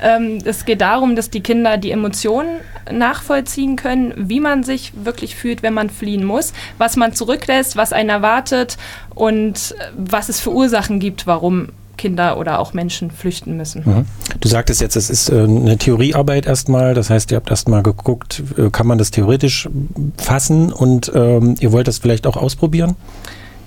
[0.03, 5.37] ähm, es geht darum, dass die Kinder die Emotionen nachvollziehen können, wie man sich wirklich
[5.37, 8.77] fühlt, wenn man fliehen muss, was man zurücklässt, was einen erwartet
[9.15, 13.83] und was es für Ursachen gibt, warum Kinder oder auch Menschen flüchten müssen.
[13.85, 14.07] Mhm.
[14.41, 18.43] Du sagtest jetzt, es ist äh, eine Theoriearbeit erstmal, das heißt, ihr habt erstmal geguckt,
[18.57, 19.69] äh, kann man das theoretisch
[20.17, 22.97] fassen und ähm, ihr wollt das vielleicht auch ausprobieren?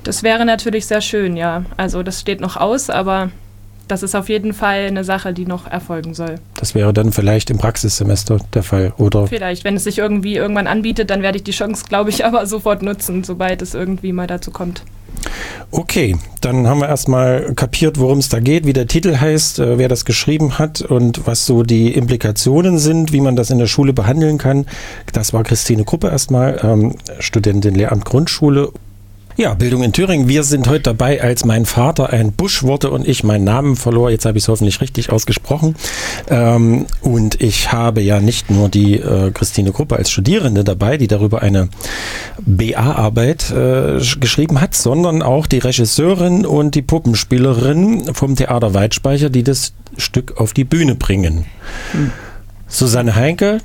[0.04, 1.64] Das wäre natürlich sehr schön, ja.
[1.78, 3.30] Also das steht noch aus, aber
[3.92, 6.36] das ist auf jeden Fall eine Sache, die noch erfolgen soll.
[6.56, 9.28] Das wäre dann vielleicht im Praxissemester der Fall, oder?
[9.28, 12.46] Vielleicht, wenn es sich irgendwie irgendwann anbietet, dann werde ich die Chance, glaube ich, aber
[12.46, 14.84] sofort nutzen, sobald es irgendwie mal dazu kommt.
[15.74, 19.78] Okay, dann haben wir erstmal kapiert, worum es da geht, wie der Titel heißt, äh,
[19.78, 23.68] wer das geschrieben hat und was so die Implikationen sind, wie man das in der
[23.68, 24.66] Schule behandeln kann.
[25.14, 28.72] Das war Christine Gruppe erstmal, ähm, Studentin Lehramt Grundschule
[29.42, 30.28] ja, Bildung in Thüringen.
[30.28, 34.12] Wir sind heute dabei, als mein Vater ein Busch wurde und ich meinen Namen verlor.
[34.12, 35.76] Jetzt habe ich es hoffentlich richtig ausgesprochen.
[36.30, 41.08] Ähm, und ich habe ja nicht nur die äh, Christine Gruppe als Studierende dabei, die
[41.08, 41.70] darüber eine
[42.40, 49.42] BA-Arbeit äh, geschrieben hat, sondern auch die Regisseurin und die Puppenspielerin vom Theater Weitspeicher, die
[49.42, 51.46] das Stück auf die Bühne bringen.
[51.94, 52.12] Hm.
[52.68, 53.58] Susanne Heinke.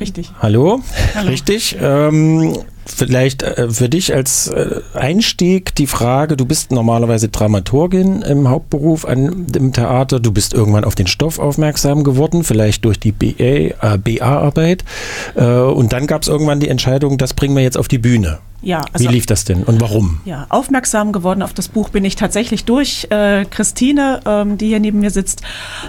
[0.00, 0.30] Richtig.
[0.40, 0.80] Hallo.
[1.14, 1.28] Hallo.
[1.28, 1.76] Richtig.
[1.78, 2.56] Ähm,
[2.94, 9.04] Vielleicht äh, für dich als äh, Einstieg die Frage, du bist normalerweise Dramaturgin im Hauptberuf
[9.04, 14.84] an, im Theater, du bist irgendwann auf den Stoff aufmerksam geworden, vielleicht durch die BA-Arbeit
[15.36, 18.38] äh, und dann gab es irgendwann die Entscheidung, das bringen wir jetzt auf die Bühne.
[18.60, 20.20] Ja, also, Wie lief das denn und warum?
[20.24, 24.80] Ja, aufmerksam geworden auf das Buch bin ich tatsächlich durch äh, Christine, ähm, die hier
[24.80, 25.42] neben mir sitzt,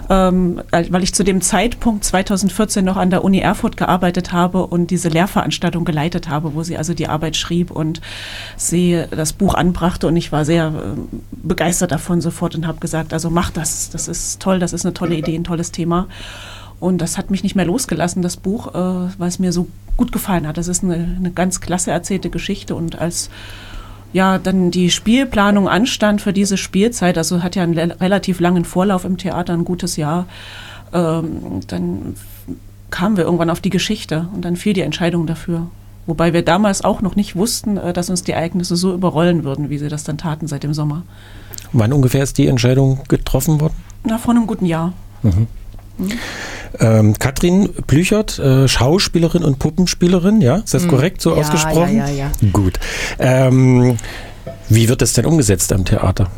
[0.08, 4.91] ähm, weil ich zu dem Zeitpunkt 2014 noch an der Uni Erfurt gearbeitet habe und
[4.91, 8.01] diese Lehrveranstaltung geleitet habe, wo sie also die Arbeit schrieb und
[8.55, 13.13] sie das Buch anbrachte und ich war sehr äh, begeistert davon sofort und habe gesagt,
[13.13, 16.08] also mach das, das ist toll, das ist eine tolle Idee, ein tolles Thema.
[16.80, 20.12] Und das hat mich nicht mehr losgelassen, das Buch, äh, weil es mir so gut
[20.12, 20.58] gefallen hat.
[20.58, 23.30] Das ist eine, eine ganz klasse erzählte Geschichte und als
[24.12, 29.06] ja, dann die Spielplanung anstand für diese Spielzeit, also hat ja einen relativ langen Vorlauf
[29.06, 30.26] im Theater, ein gutes Jahr,
[30.94, 32.15] ähm, dann
[32.89, 35.68] kamen wir irgendwann auf die Geschichte und dann fiel die Entscheidung dafür.
[36.08, 39.70] Wobei wir damals auch noch nicht wussten, äh, dass uns die Ereignisse so überrollen würden,
[39.70, 41.04] wie sie das dann taten seit dem Sommer.
[41.72, 43.76] Wann ungefähr ist die Entscheidung getroffen worden?
[44.04, 44.94] Na, vor einem guten Jahr.
[45.22, 45.46] Mhm.
[45.99, 46.12] Mhm.
[46.79, 50.57] Ähm, Katrin Blüchert, äh, Schauspielerin und Puppenspielerin, ja?
[50.57, 50.89] Ist das mhm.
[50.89, 51.97] korrekt so ja, ausgesprochen?
[51.97, 52.49] Ja, ja, ja.
[52.51, 52.79] Gut.
[53.17, 53.97] Ähm,
[54.69, 56.29] wie wird das denn umgesetzt am Theater?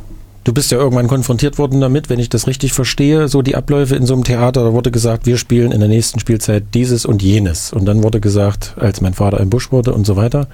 [0.44, 3.96] Du bist ja irgendwann konfrontiert worden damit, wenn ich das richtig verstehe, so die Abläufe
[3.96, 7.22] in so einem Theater, da wurde gesagt, wir spielen in der nächsten Spielzeit dieses und
[7.22, 7.72] jenes.
[7.72, 10.48] Und dann wurde gesagt, als mein Vater ein Busch wurde und so weiter.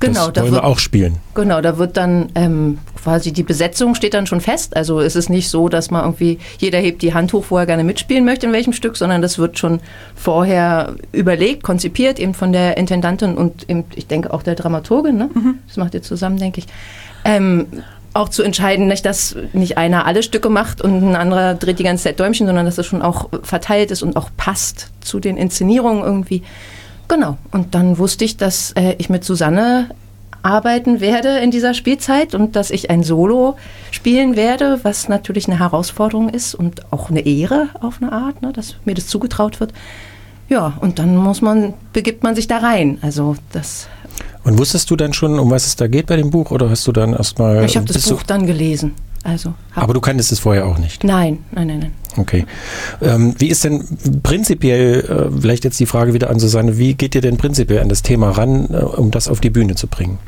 [0.00, 1.16] Genau, das da wollen wird, wir auch spielen.
[1.34, 4.76] Genau, da wird dann ähm, quasi die Besetzung steht dann schon fest.
[4.76, 7.66] Also es ist nicht so, dass man irgendwie, jeder hebt die Hand hoch, wo er
[7.66, 9.80] gerne mitspielen möchte, in welchem Stück, sondern das wird schon
[10.14, 15.16] vorher überlegt, konzipiert, eben von der Intendantin und eben, ich denke auch der Dramaturgin.
[15.16, 15.30] Ne?
[15.32, 15.58] Mhm.
[15.66, 16.66] Das macht ihr zusammen, denke ich.
[17.24, 17.66] Ähm,
[18.12, 21.84] auch zu entscheiden, nicht, dass nicht einer alle Stücke macht und ein anderer dreht die
[21.84, 25.36] ganze Zeit Däumchen, sondern dass es schon auch verteilt ist und auch passt zu den
[25.36, 26.42] Inszenierungen irgendwie.
[27.10, 27.38] Genau.
[27.50, 29.90] Und dann wusste ich, dass äh, ich mit Susanne
[30.42, 33.56] arbeiten werde in dieser Spielzeit und dass ich ein Solo
[33.90, 38.52] spielen werde, was natürlich eine Herausforderung ist und auch eine Ehre auf eine Art, ne,
[38.52, 39.72] dass mir das zugetraut wird.
[40.48, 42.98] Ja, und dann muss man, begibt man sich da rein.
[43.02, 43.88] Also das.
[44.44, 46.86] Und wusstest du dann schon, um was es da geht bei dem Buch, oder hast
[46.86, 47.64] du dann erstmal.
[47.64, 48.94] Ich habe das Buch dann gelesen.
[49.22, 51.04] Also Aber du kanntest es vorher auch nicht?
[51.04, 51.92] Nein, nein, nein, nein.
[52.16, 52.46] Okay.
[53.02, 53.84] Ähm, wie ist denn
[54.22, 57.88] prinzipiell, äh, vielleicht jetzt die Frage wieder an Susanne, wie geht ihr denn prinzipiell an
[57.88, 60.18] das Thema ran, äh, um das auf die Bühne zu bringen?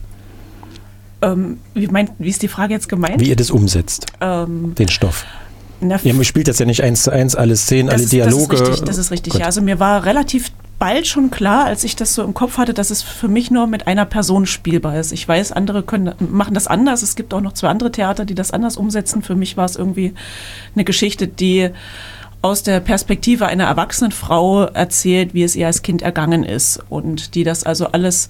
[1.22, 3.20] Ähm, wie, meint, wie ist die Frage jetzt gemeint?
[3.20, 5.24] Wie ihr das umsetzt, ähm, den Stoff.
[5.80, 8.56] Na, ihr spielt das ja nicht eins zu eins, alle Szenen, alle ist, Dialoge.
[8.56, 9.34] Das ist richtig, das ist richtig.
[9.34, 12.74] Ja, also mir war relativ bald schon klar, als ich das so im Kopf hatte,
[12.74, 15.12] dass es für mich nur mit einer Person spielbar ist.
[15.12, 17.02] Ich weiß, andere können, machen das anders.
[17.02, 19.22] Es gibt auch noch zwei andere Theater, die das anders umsetzen.
[19.22, 20.12] Für mich war es irgendwie
[20.74, 21.70] eine Geschichte, die
[22.40, 27.36] aus der Perspektive einer erwachsenen Frau erzählt, wie es ihr als Kind ergangen ist und
[27.36, 28.28] die das also alles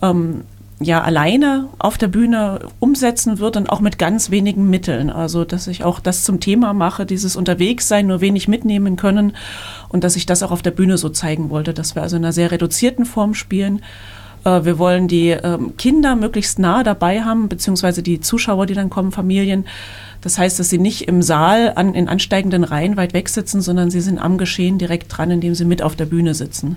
[0.00, 0.44] ähm,
[0.80, 5.10] ja alleine auf der Bühne umsetzen wird und auch mit ganz wenigen Mitteln.
[5.10, 9.32] Also dass ich auch das zum Thema mache, dieses Unterwegssein, nur wenig mitnehmen können
[9.88, 12.24] und dass ich das auch auf der Bühne so zeigen wollte, dass wir also in
[12.24, 13.82] einer sehr reduzierten Form spielen.
[14.44, 18.90] Äh, wir wollen die ähm, Kinder möglichst nah dabei haben, beziehungsweise die Zuschauer, die dann
[18.90, 19.66] kommen, Familien.
[20.20, 23.90] Das heißt, dass sie nicht im Saal an, in ansteigenden Reihen weit weg sitzen, sondern
[23.90, 26.76] sie sind am Geschehen direkt dran, indem sie mit auf der Bühne sitzen.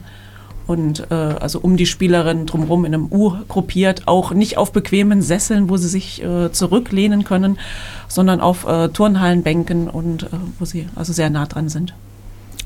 [0.68, 5.22] Und äh, also um die Spielerin drumherum in einem U gruppiert, auch nicht auf bequemen
[5.22, 7.58] Sesseln, wo sie sich äh, zurücklehnen können,
[8.08, 10.28] sondern auf äh, Turnhallenbänken und äh,
[10.60, 11.94] wo sie also sehr nah dran sind.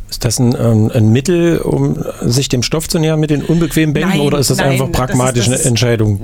[0.09, 3.93] Ist das ein, ähm, ein Mittel, um sich dem Stoff zu nähern mit den unbequemen
[3.93, 6.21] Bänken Nein, oder ist das nein, einfach pragmatisch das das eine Entscheidung?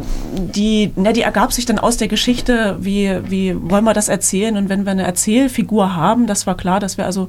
[0.56, 4.58] die, ne, die ergab sich dann aus der Geschichte, wie, wie wollen wir das erzählen?
[4.58, 7.28] Und wenn wir eine Erzählfigur haben, das war klar, dass wir also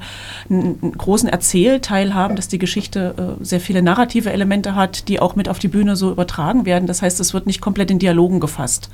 [0.50, 5.20] einen, einen großen Erzählteil haben, dass die Geschichte äh, sehr viele narrative Elemente hat, die
[5.20, 6.86] auch mit auf die Bühne so übertragen werden.
[6.86, 8.90] Das heißt, es wird nicht komplett in Dialogen gefasst,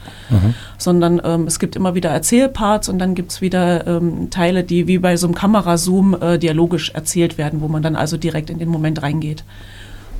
[0.77, 4.87] sondern ähm, es gibt immer wieder Erzählparts und dann gibt es wieder ähm, Teile, die
[4.87, 8.59] wie bei so einem Kamerazoom äh, dialogisch erzählt werden, wo man dann also direkt in
[8.59, 9.45] den Moment reingeht.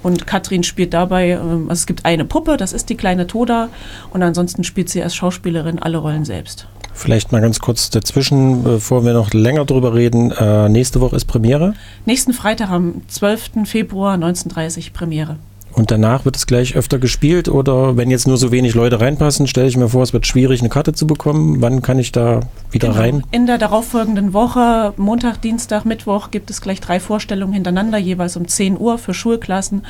[0.03, 3.69] Und Katrin spielt dabei, ähm, also es gibt eine Puppe, das ist die kleine Toda.
[4.11, 6.69] Und ansonsten spielt sie als Schauspielerin alle Rollen selbst.
[6.95, 10.33] Vielleicht mal ganz kurz dazwischen, bevor wir noch länger drüber reden.
[10.33, 11.75] Äh, nächste Woche ist Premiere
[12.07, 13.67] Nächsten Freitag am 12.
[13.67, 15.37] Februar 1930 Premiere.
[15.79, 19.47] Und danach wird es gleich öfter gespielt oder wenn jetzt nur so wenig Leute reinpassen,
[19.47, 21.63] stelle ich mir vor, es wird schwierig, eine Karte zu bekommen.
[21.63, 23.23] Wann kann ich da wieder rein?
[23.31, 28.49] In der darauffolgenden Woche, Montag, Dienstag, Mittwoch, gibt es gleich drei Vorstellungen hintereinander, jeweils um
[28.49, 29.83] 10 Uhr für Schulklassen.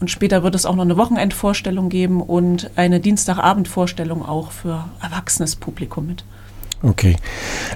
[0.00, 5.56] Und später wird es auch noch eine Wochenendvorstellung geben und eine Dienstagabendvorstellung auch für erwachsenes
[5.56, 6.24] Publikum mit.
[6.82, 7.16] Okay.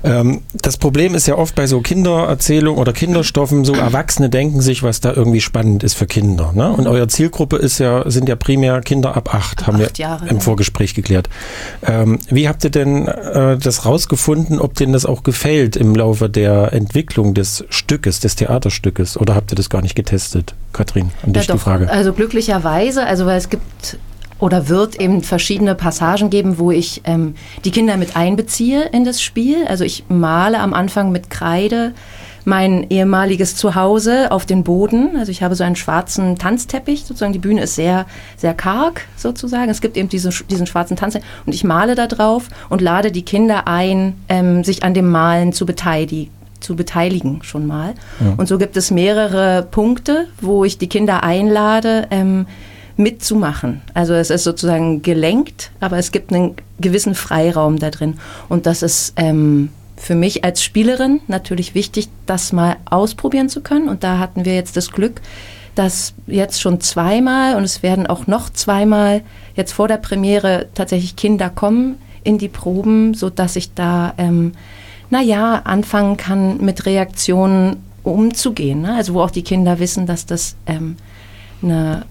[0.05, 4.83] Ähm, das Problem ist ja oft bei so Kindererzählungen oder Kinderstoffen, so Erwachsene denken sich,
[4.83, 6.53] was da irgendwie spannend ist für Kinder.
[6.55, 6.71] Ne?
[6.73, 10.29] Und eure Zielgruppe ist ja, sind ja primär Kinder ab acht, haben acht wir Jahre,
[10.29, 10.41] im ja.
[10.41, 11.29] Vorgespräch geklärt.
[11.85, 16.29] Ähm, wie habt ihr denn äh, das rausgefunden, ob denen das auch gefällt im Laufe
[16.29, 19.17] der Entwicklung des Stückes, des Theaterstückes?
[19.17, 20.55] Oder habt ihr das gar nicht getestet?
[20.73, 21.65] Katrin, an dich ja, die doch.
[21.65, 21.91] Frage.
[21.91, 23.99] Also glücklicherweise, also weil es gibt
[24.43, 29.23] oder wird eben verschiedene Passagen geben, wo ich ähm, die Kinder mit einbeziehe in das
[29.23, 29.65] Spiel.
[29.69, 31.95] Also ich male am Anfang mit Kreide
[32.45, 35.17] mein ehemaliges Zuhause auf den Boden.
[35.17, 38.05] Also ich habe so einen schwarzen Tanzteppich, sozusagen die Bühne ist sehr,
[38.37, 39.71] sehr karg sozusagen.
[39.71, 43.23] Es gibt eben diese, diesen schwarzen Tanzteppich und ich male da drauf und lade die
[43.25, 47.95] Kinder ein, ähm, sich an dem Malen zu beteiligen zu beteiligen schon mal.
[48.37, 52.47] Und so gibt es mehrere Punkte, wo ich die Kinder einlade, ähm,
[52.97, 53.83] mitzumachen.
[53.95, 58.19] Also es ist sozusagen gelenkt, aber es gibt einen gewissen Freiraum da drin.
[58.49, 63.89] Und das ist ähm, für mich als Spielerin natürlich wichtig, das mal ausprobieren zu können.
[63.89, 65.21] Und da hatten wir jetzt das Glück,
[65.75, 69.23] dass jetzt schon zweimal und es werden auch noch zweimal
[69.57, 74.53] jetzt vor der Premiere tatsächlich Kinder kommen in die Proben, sodass ich da, ähm,
[75.11, 78.83] naja, anfangen kann, mit Reaktionen umzugehen.
[78.83, 78.95] Ne?
[78.95, 80.97] Also wo auch die Kinder wissen, dass das ähm,
[81.63, 82.05] eine,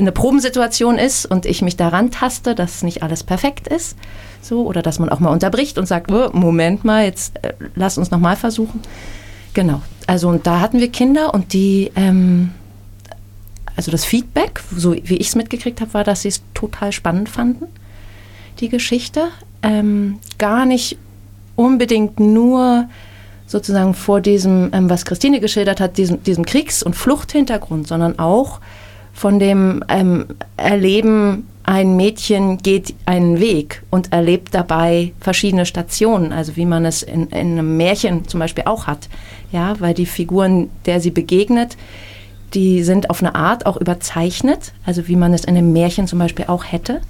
[0.00, 3.96] eine Probensituation ist und ich mich daran taste, dass nicht alles perfekt ist.
[4.42, 7.98] So, oder dass man auch mal unterbricht und sagt, oh, Moment mal, jetzt äh, lass
[7.98, 8.80] uns nochmal versuchen.
[9.52, 9.82] Genau.
[10.06, 12.50] Also und da hatten wir Kinder und die, ähm,
[13.76, 17.28] also das Feedback, so wie ich es mitgekriegt habe, war, dass sie es total spannend
[17.28, 17.66] fanden,
[18.60, 19.28] die Geschichte.
[19.62, 20.96] Ähm, gar nicht
[21.54, 22.88] unbedingt nur
[23.46, 28.60] sozusagen vor diesem, ähm, was Christine geschildert hat, diesem, diesem Kriegs- und Fluchthintergrund, sondern auch
[29.20, 30.24] von dem ähm,
[30.56, 37.02] Erleben, ein Mädchen geht einen Weg und erlebt dabei verschiedene Stationen, also wie man es
[37.02, 39.10] in, in einem Märchen zum Beispiel auch hat.
[39.52, 41.76] Ja, weil die Figuren, der sie begegnet,
[42.54, 46.18] die sind auf eine Art auch überzeichnet, also wie man es in einem Märchen zum
[46.18, 47.02] Beispiel auch hätte.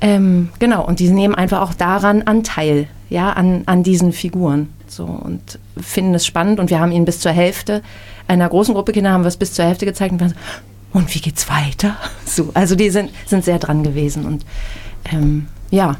[0.00, 4.68] Ähm, genau, und die nehmen einfach auch daran Anteil, ja, an, an diesen Figuren.
[4.86, 7.82] So, und finden es spannend und wir haben ihnen bis zur Hälfte,
[8.28, 10.36] einer großen Gruppe Kinder haben wir es bis zur Hälfte gezeigt und waren so,
[10.94, 11.96] und wie geht's weiter?
[12.26, 14.44] So, also die sind, sind sehr dran gewesen und
[15.12, 15.98] ähm, ja,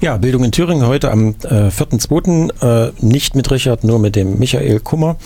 [0.00, 2.88] Ja, Bildung in Thüringen heute am äh, 4.2.
[2.88, 5.16] Äh, nicht mit Richard, nur mit dem Michael Kummer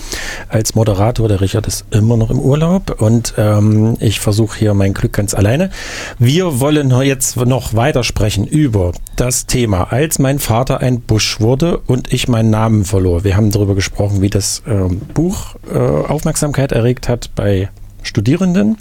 [0.49, 1.29] als Moderator.
[1.29, 5.35] Der Richard ist immer noch im Urlaub und ähm, ich versuche hier mein Glück ganz
[5.35, 5.71] alleine.
[6.19, 12.13] Wir wollen jetzt noch weitersprechen über das Thema, als mein Vater ein Busch wurde und
[12.13, 13.25] ich meinen Namen verlor.
[13.25, 17.69] Wir haben darüber gesprochen, wie das ähm, Buch äh, Aufmerksamkeit erregt hat bei
[18.05, 18.77] Studierenden.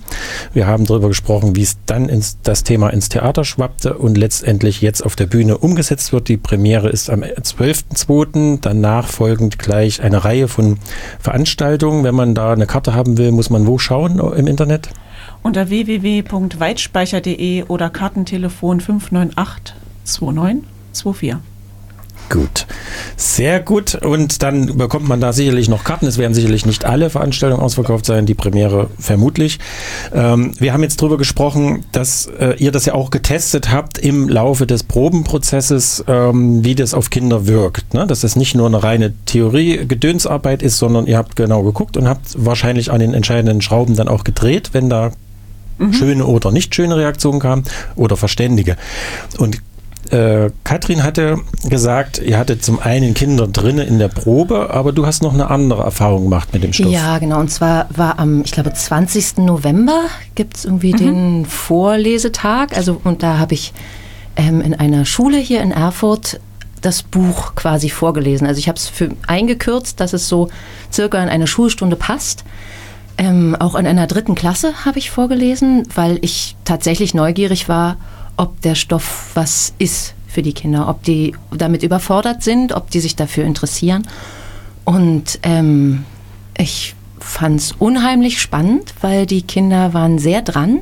[0.53, 4.81] Wir haben darüber gesprochen, wie es dann ins, das Thema ins Theater schwappte und letztendlich
[4.81, 6.27] jetzt auf der Bühne umgesetzt wird.
[6.27, 8.59] Die Premiere ist am 12.02.
[8.61, 10.77] Danach folgend gleich eine Reihe von
[11.19, 12.03] Veranstaltungen.
[12.03, 14.89] Wenn man da eine Karte haben will, muss man wo schauen im Internet?
[15.41, 21.52] Unter www.weitspeicher.de oder Kartentelefon 598 2924.
[22.29, 22.65] Gut.
[23.15, 23.95] Sehr gut.
[23.95, 26.07] Und dann bekommt man da sicherlich noch Karten.
[26.07, 29.59] Es werden sicherlich nicht alle Veranstaltungen ausverkauft sein, die Premiere vermutlich.
[30.13, 34.29] Ähm, wir haben jetzt darüber gesprochen, dass äh, ihr das ja auch getestet habt im
[34.29, 37.93] Laufe des Probenprozesses, ähm, wie das auf Kinder wirkt.
[37.93, 38.07] Ne?
[38.07, 42.33] Dass das nicht nur eine reine Theorie-Gedönsarbeit ist, sondern ihr habt genau geguckt und habt
[42.35, 45.11] wahrscheinlich an den entscheidenden Schrauben dann auch gedreht, wenn da
[45.91, 47.63] schöne oder nicht schöne Reaktionen kamen
[47.95, 48.77] oder verständige.
[49.37, 49.61] Und
[50.13, 55.07] äh, Katrin hatte gesagt, ihr hattet zum einen Kinder drinnen in der Probe, aber du
[55.07, 56.91] hast noch eine andere Erfahrung gemacht mit dem Stoff.
[56.91, 57.39] Ja, genau.
[57.39, 59.39] Und zwar war am, ich glaube, 20.
[59.39, 60.03] November
[60.35, 62.77] gibt es irgendwie den Vorlesetag.
[62.77, 63.73] Also, und da habe ich
[64.35, 66.39] ähm, in einer Schule hier in Erfurt
[66.81, 68.45] das Buch quasi vorgelesen.
[68.45, 68.91] Also ich habe es
[69.25, 70.49] eingekürzt, dass es so
[70.91, 72.43] circa in eine Schulstunde passt.
[73.17, 77.97] Ähm, auch in einer dritten Klasse habe ich vorgelesen, weil ich tatsächlich neugierig war,
[78.37, 82.99] ob der Stoff was ist für die Kinder, ob die damit überfordert sind, ob die
[82.99, 84.07] sich dafür interessieren.
[84.83, 86.05] Und ähm,
[86.57, 90.79] ich fand es unheimlich spannend, weil die Kinder waren sehr dran.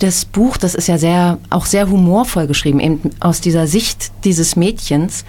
[0.00, 4.56] Das Buch, das ist ja sehr, auch sehr humorvoll geschrieben, eben aus dieser Sicht dieses
[4.56, 5.24] Mädchens.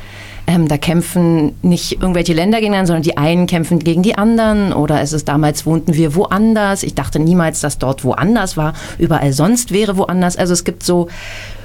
[0.45, 4.73] Ähm, da kämpfen nicht irgendwelche Länder gegeneinander, sondern die einen kämpfen gegen die anderen.
[4.73, 6.83] Oder es ist damals wohnten wir woanders.
[6.83, 8.73] Ich dachte niemals, dass dort woanders war.
[8.97, 10.35] Überall sonst wäre woanders.
[10.37, 11.07] Also es gibt so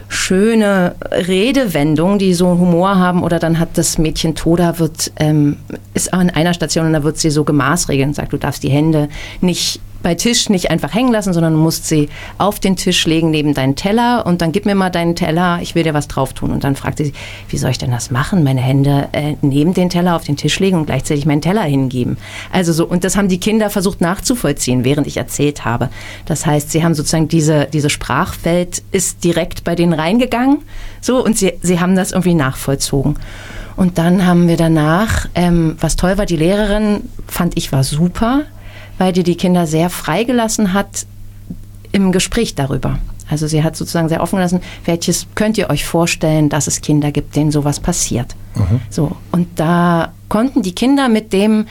[0.08, 3.22] schöne Redewendungen, die so Humor haben.
[3.22, 5.56] Oder dann hat das Mädchen Toda wird, ähm,
[5.94, 8.70] ist an einer Station und da wird sie so gemaßregelt und sagt, du darfst die
[8.70, 9.08] Hände
[9.40, 12.08] nicht bei Tisch nicht einfach hängen lassen, sondern du musst sie
[12.38, 15.74] auf den Tisch legen neben deinen Teller und dann gib mir mal deinen Teller, ich
[15.74, 16.50] will dir was drauf tun.
[16.50, 17.12] Und dann fragte sie,
[17.48, 18.44] wie soll ich denn das machen?
[18.44, 22.16] Meine Hände äh, neben den Teller auf den Tisch legen und gleichzeitig meinen Teller hingeben.
[22.52, 25.88] Also so, und das haben die Kinder versucht nachzuvollziehen, während ich erzählt habe.
[26.26, 30.58] Das heißt, sie haben sozusagen diese, diese Sprachwelt ist direkt bei denen reingegangen,
[31.00, 33.18] so, und sie, sie haben das irgendwie nachvollzogen.
[33.76, 38.42] Und dann haben wir danach, ähm, was toll war, die Lehrerin fand ich war super
[38.98, 41.06] weil die die Kinder sehr freigelassen hat
[41.92, 42.98] im Gespräch darüber.
[43.30, 47.12] Also sie hat sozusagen sehr offen gelassen, welches könnt ihr euch vorstellen, dass es Kinder
[47.12, 48.34] gibt, denen sowas passiert.
[48.54, 48.80] Mhm.
[48.90, 51.66] So und da konnten die Kinder mit dem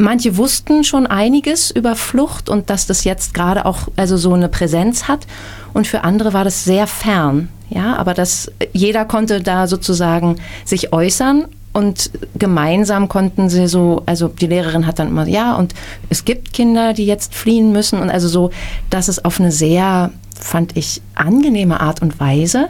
[0.00, 4.48] Manche wussten schon einiges über Flucht und dass das jetzt gerade auch also so eine
[4.48, 5.26] Präsenz hat.
[5.74, 7.48] Und für andere war das sehr fern.
[7.68, 14.28] Ja, aber das, jeder konnte da sozusagen sich äußern und gemeinsam konnten sie so, also
[14.28, 15.74] die Lehrerin hat dann immer, ja, und
[16.08, 18.00] es gibt Kinder, die jetzt fliehen müssen.
[18.00, 18.50] Und also so,
[18.90, 22.68] dass es auf eine sehr, fand ich, angenehme Art und Weise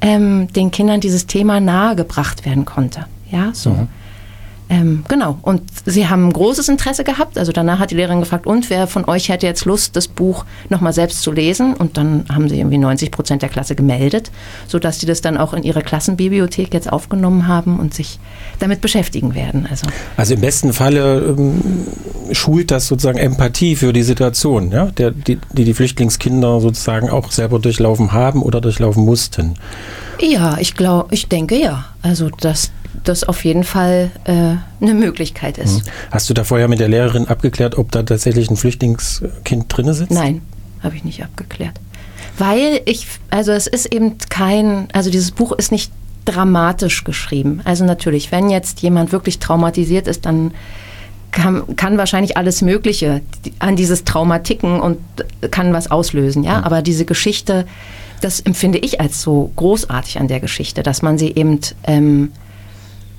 [0.00, 3.06] ähm, den Kindern dieses Thema nahegebracht werden konnte.
[3.30, 3.70] Ja, so.
[3.70, 3.88] Mhm.
[4.70, 7.36] Ähm, genau, und sie haben großes Interesse gehabt.
[7.36, 10.44] Also danach hat die Lehrerin gefragt, und wer von euch hätte jetzt Lust, das Buch
[10.70, 11.74] nochmal selbst zu lesen?
[11.74, 14.30] Und dann haben sie irgendwie 90 Prozent der Klasse gemeldet,
[14.66, 18.18] sodass sie das dann auch in ihre Klassenbibliothek jetzt aufgenommen haben und sich
[18.58, 19.66] damit beschäftigen werden.
[19.70, 21.86] Also, also im besten Falle ähm,
[22.32, 24.86] schult das sozusagen Empathie für die Situation, ja?
[24.86, 29.54] Der, die, die die Flüchtlingskinder sozusagen auch selber durchlaufen haben oder durchlaufen mussten.
[30.20, 31.86] Ja, ich glaube, ich denke ja.
[32.02, 32.70] Also dass
[33.04, 34.32] das auf jeden Fall äh,
[34.80, 35.84] eine Möglichkeit ist.
[35.84, 35.90] Mhm.
[36.10, 40.10] Hast du da vorher mit der Lehrerin abgeklärt, ob da tatsächlich ein Flüchtlingskind drin sitzt?
[40.10, 40.42] Nein,
[40.82, 41.74] habe ich nicht abgeklärt.
[42.38, 45.92] Weil ich, also es ist eben kein, also dieses Buch ist nicht
[46.24, 47.60] dramatisch geschrieben.
[47.64, 50.52] Also natürlich, wenn jetzt jemand wirklich traumatisiert ist, dann
[51.30, 53.20] kann, kann wahrscheinlich alles Mögliche
[53.58, 54.98] an dieses Trauma ticken und
[55.50, 56.58] kann was auslösen, ja.
[56.58, 56.64] Mhm.
[56.64, 57.66] Aber diese Geschichte,
[58.20, 62.32] das empfinde ich als so großartig an der Geschichte, dass man sie eben ähm,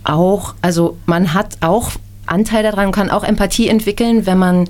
[0.06, 1.92] auch, also man hat auch
[2.26, 4.66] Anteil daran, kann auch Empathie entwickeln, wenn man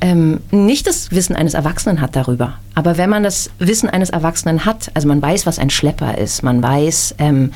[0.00, 2.54] ähm, nicht das Wissen eines Erwachsenen hat darüber.
[2.74, 6.42] Aber wenn man das Wissen eines Erwachsenen hat, also man weiß, was ein Schlepper ist,
[6.42, 7.52] man weiß, ähm,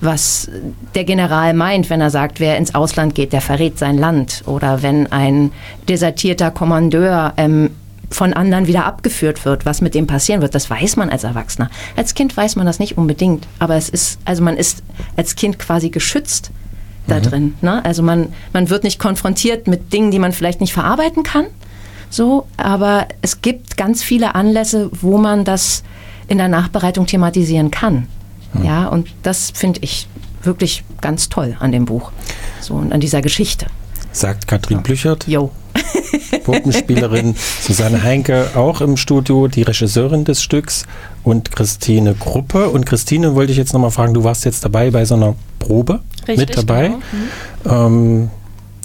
[0.00, 0.50] was
[0.94, 4.42] der General meint, wenn er sagt, wer ins Ausland geht, der verrät sein Land.
[4.46, 5.52] Oder wenn ein
[5.88, 7.70] desertierter Kommandeur ähm,
[8.10, 11.70] von anderen wieder abgeführt wird, was mit dem passieren wird, das weiß man als Erwachsener.
[11.96, 14.82] Als Kind weiß man das nicht unbedingt, aber es ist, also man ist
[15.16, 16.52] als Kind quasi geschützt
[17.06, 17.22] da mhm.
[17.22, 17.54] drin.
[17.60, 17.84] Ne?
[17.84, 21.46] Also man, man wird nicht konfrontiert mit Dingen, die man vielleicht nicht verarbeiten kann.
[22.10, 25.82] So, aber es gibt ganz viele Anlässe, wo man das
[26.28, 28.06] in der Nachbereitung thematisieren kann.
[28.52, 28.64] Mhm.
[28.64, 30.08] Ja, und das finde ich
[30.42, 32.12] wirklich ganz toll an dem Buch.
[32.60, 33.66] So und an dieser Geschichte.
[34.12, 35.26] Sagt Katrin Blüchert.
[35.26, 35.50] Jo.
[36.46, 40.86] Puppenspielerin Susanne Heinke auch im Studio, die Regisseurin des Stücks
[41.24, 42.68] und Christine Gruppe.
[42.68, 46.00] Und Christine wollte ich jetzt nochmal fragen, du warst jetzt dabei bei so einer Probe
[46.28, 46.92] Richtig, mit dabei.
[47.64, 47.88] Genau.
[47.90, 47.94] Mhm.
[47.94, 48.30] Ähm,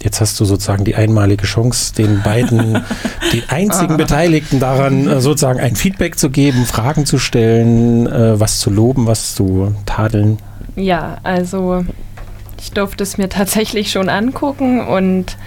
[0.03, 2.73] Jetzt hast du sozusagen die einmalige Chance, den beiden,
[3.33, 8.59] den einzigen Beteiligten daran äh, sozusagen ein Feedback zu geben, Fragen zu stellen, äh, was
[8.59, 10.39] zu loben, was zu tadeln.
[10.75, 11.85] Ja, also
[12.59, 15.37] ich durfte es mir tatsächlich schon angucken und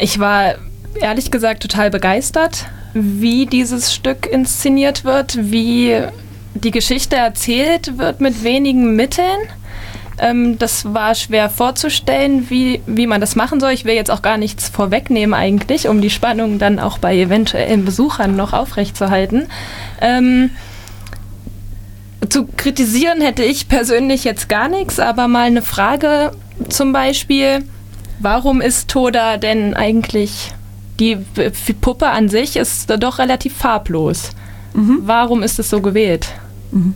[0.00, 0.54] ich war
[1.00, 6.02] ehrlich gesagt total begeistert, wie dieses Stück inszeniert wird, wie
[6.54, 9.38] die Geschichte erzählt wird mit wenigen Mitteln.
[10.18, 13.70] Ähm, das war schwer vorzustellen, wie, wie man das machen soll.
[13.70, 17.84] Ich will jetzt auch gar nichts vorwegnehmen eigentlich, um die Spannung dann auch bei eventuellen
[17.84, 19.46] Besuchern noch aufrechtzuerhalten.
[20.00, 20.50] Ähm,
[22.28, 26.32] zu kritisieren hätte ich persönlich jetzt gar nichts, aber mal eine Frage
[26.68, 27.64] zum Beispiel,
[28.20, 30.52] warum ist Toda denn eigentlich,
[30.98, 31.16] die
[31.80, 34.30] Puppe an sich ist doch relativ farblos.
[34.74, 35.00] Mhm.
[35.02, 36.28] Warum ist es so gewählt?
[36.70, 36.94] Mhm.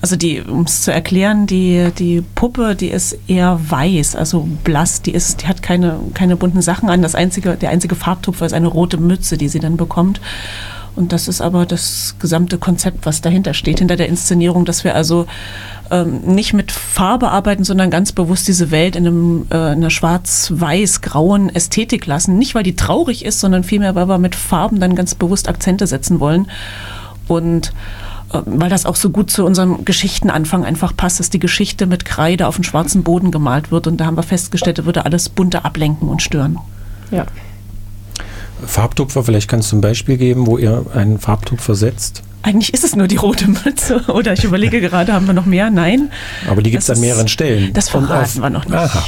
[0.00, 5.02] Also die, um es zu erklären, die, die Puppe, die ist eher weiß, also blass,
[5.02, 7.02] die ist, die hat keine, keine bunten Sachen an.
[7.02, 10.20] Das einzige, der einzige Farbtupfer ist eine rote Mütze, die sie dann bekommt.
[10.96, 14.94] Und das ist aber das gesamte Konzept, was dahinter steht, hinter der Inszenierung, dass wir
[14.94, 15.26] also
[15.90, 19.90] ähm, nicht mit Farbe arbeiten, sondern ganz bewusst diese Welt in, einem, äh, in einer
[19.90, 22.38] schwarz-weiß-grauen Ästhetik lassen.
[22.38, 25.86] Nicht, weil die traurig ist, sondern vielmehr, weil wir mit Farben dann ganz bewusst Akzente
[25.86, 26.48] setzen wollen.
[27.26, 27.72] Und
[28.32, 32.04] äh, weil das auch so gut zu unserem Geschichtenanfang einfach passt, dass die Geschichte mit
[32.04, 33.86] Kreide auf den schwarzen Boden gemalt wird.
[33.86, 36.58] Und da haben wir festgestellt, da würde alles bunter ablenken und stören.
[37.10, 37.26] Ja.
[38.66, 42.22] Farbtupfer, vielleicht kannst du ein Beispiel geben, wo ihr einen Farbtupfer setzt?
[42.42, 44.02] Eigentlich ist es nur die rote Mütze.
[44.08, 45.70] Oder ich überlege gerade, haben wir noch mehr?
[45.70, 46.10] Nein.
[46.48, 47.72] Aber die gibt es an mehreren Stellen.
[47.72, 48.74] Das verraten wir noch nicht.
[48.74, 49.04] Aha,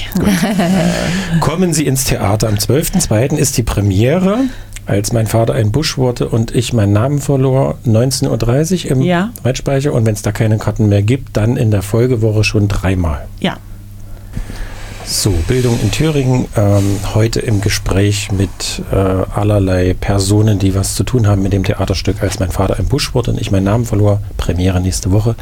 [1.40, 2.48] Kommen Sie ins Theater.
[2.48, 3.36] Am 12.02.
[3.36, 4.44] ist die Premiere
[4.86, 9.30] als mein Vater ein Busch wurde und ich meinen Namen verlor, 19.30 Uhr im ja.
[9.44, 9.92] Reitspeicher.
[9.92, 13.26] Und wenn es da keine Karten mehr gibt, dann in der Folgewoche schon dreimal.
[13.40, 13.56] Ja.
[15.08, 16.46] So, Bildung in Thüringen.
[16.56, 21.62] Ähm, heute im Gespräch mit äh, allerlei Personen, die was zu tun haben mit dem
[21.62, 24.20] Theaterstück, als mein Vater ein Busch wurde und ich meinen Namen verlor.
[24.36, 25.36] Premiere nächste Woche.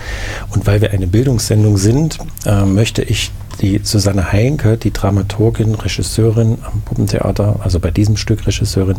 [0.50, 6.58] Und weil wir eine Bildungssendung sind, äh, möchte ich die Susanne Heinke, die Dramaturgin, Regisseurin
[6.70, 8.98] am Puppentheater, also bei diesem Stück Regisseurin,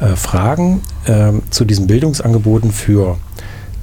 [0.00, 3.18] äh, fragen äh, zu diesen Bildungsangeboten für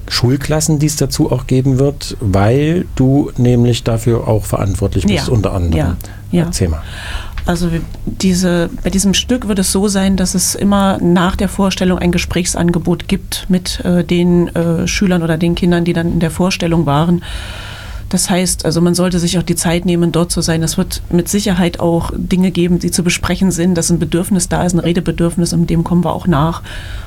[0.08, 5.34] Schulklassen, die es dazu auch geben wird, weil du nämlich dafür auch verantwortlich bist, ja.
[5.34, 5.98] unter anderem.
[6.32, 6.40] Ja.
[6.40, 6.44] ja.
[6.46, 6.82] Erzähl mal.
[7.46, 7.70] Also
[8.06, 12.12] diese, bei diesem Stück wird es so sein, dass es immer nach der Vorstellung ein
[12.12, 16.88] Gesprächsangebot gibt mit äh, den äh, Schülern oder den Kindern, die dann in der Vorstellung
[16.88, 17.24] waren.
[18.10, 20.62] Das heißt, also man sollte sich auch die Zeit nehmen, dort zu sein.
[20.64, 24.64] Es wird mit Sicherheit auch Dinge geben, die zu besprechen sind, dass ein Bedürfnis da
[24.64, 26.62] ist, ein Redebedürfnis, und dem kommen wir auch nach.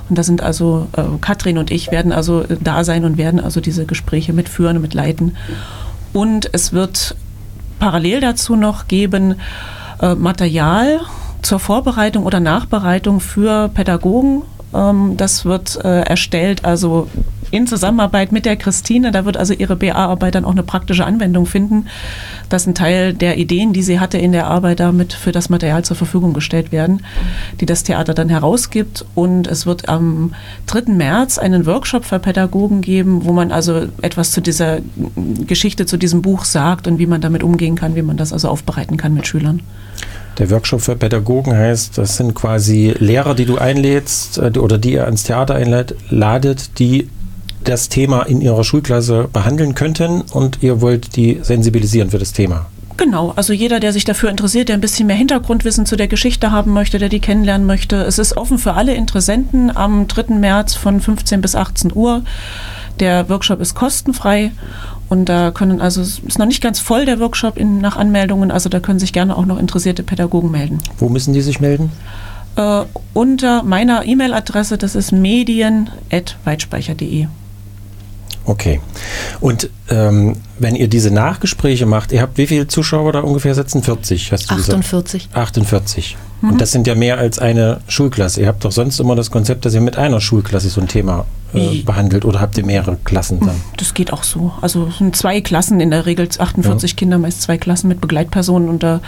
[0.09, 3.41] Und da sind also äh, Katrin und ich werden also äh, da sein und werden
[3.41, 5.37] also diese Gespräche mitführen und mitleiten.
[6.13, 7.15] Und es wird
[7.79, 9.37] parallel dazu noch geben
[10.01, 11.01] äh, Material
[11.43, 14.43] zur Vorbereitung oder Nachbereitung für Pädagogen.
[14.75, 17.09] Ähm, das wird äh, erstellt, also
[17.51, 19.11] in Zusammenarbeit mit der Christine.
[19.11, 21.87] Da wird also ihre BA-Arbeit dann auch eine praktische Anwendung finden,
[22.49, 25.85] dass ein Teil der Ideen, die sie hatte in der Arbeit, damit für das Material
[25.85, 27.03] zur Verfügung gestellt werden,
[27.61, 29.05] die das Theater dann herausgibt.
[29.15, 30.35] Und es wird am
[30.67, 30.93] 3.
[30.93, 34.79] März einen Workshop für Pädagogen geben, wo man also etwas zu dieser
[35.47, 38.49] Geschichte, zu diesem Buch sagt und wie man damit umgehen kann, wie man das also
[38.49, 39.63] aufbereiten kann mit Schülern.
[40.39, 44.93] Der Workshop für Pädagogen heißt, das sind quasi Lehrer, die du einlädst äh, oder die
[44.93, 47.09] ihr ans Theater einladet, die
[47.65, 52.67] das Thema in Ihrer Schulklasse behandeln könnten und ihr wollt die sensibilisieren für das Thema.
[52.99, 56.51] Genau, also jeder, der sich dafür interessiert, der ein bisschen mehr Hintergrundwissen zu der Geschichte
[56.51, 58.03] haben möchte, der die kennenlernen möchte.
[58.03, 60.35] Es ist offen für alle Interessenten am 3.
[60.35, 62.25] März von 15 bis 18 Uhr.
[62.99, 64.51] Der Workshop ist kostenfrei
[65.09, 68.51] und da können also, es ist noch nicht ganz voll der Workshop in, nach Anmeldungen,
[68.51, 70.81] also da können sich gerne auch noch interessierte Pädagogen melden.
[70.99, 71.93] Wo müssen die sich melden?
[72.57, 72.83] Äh,
[73.15, 77.29] unter meiner E-Mail-Adresse, das ist medien.weitspeicher.de.
[78.49, 78.81] Okay.
[79.41, 83.83] Und ähm, wenn ihr diese Nachgespräche macht, ihr habt wie viele Zuschauer da ungefähr sitzen?
[83.83, 85.25] 40, hast du 48.
[85.25, 85.37] gesagt?
[85.37, 86.17] 48.
[86.41, 86.51] Mhm.
[86.51, 88.43] Und das sind ja mehr als eine Schulklasse.
[88.43, 91.27] Ihr habt doch sonst immer das Konzept, dass ihr mit einer Schulklasse so ein Thema
[91.55, 93.57] äh, behandelt oder habt ihr mehrere Klassen dann?
[93.77, 94.53] Das geht auch so.
[94.61, 96.97] Also es sind zwei Klassen in der Regel, 48 ja.
[96.97, 99.01] Kinder, meist zwei Klassen mit Begleitpersonen und da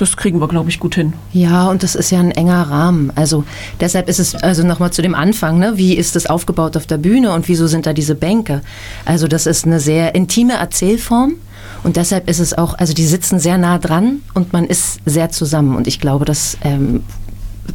[0.00, 1.12] das kriegen wir, glaube ich, gut hin.
[1.32, 3.12] Ja, und das ist ja ein enger Rahmen.
[3.16, 3.44] Also
[3.80, 5.72] deshalb ist es, also nochmal zu dem Anfang, ne?
[5.76, 8.62] wie ist das aufgebaut auf der Bühne und wieso sind da diese Bänke?
[9.04, 11.34] Also das ist eine sehr intime Erzählform.
[11.82, 15.30] Und deshalb ist es auch, also die sitzen sehr nah dran und man ist sehr
[15.30, 15.76] zusammen.
[15.76, 17.02] Und ich glaube, das ähm,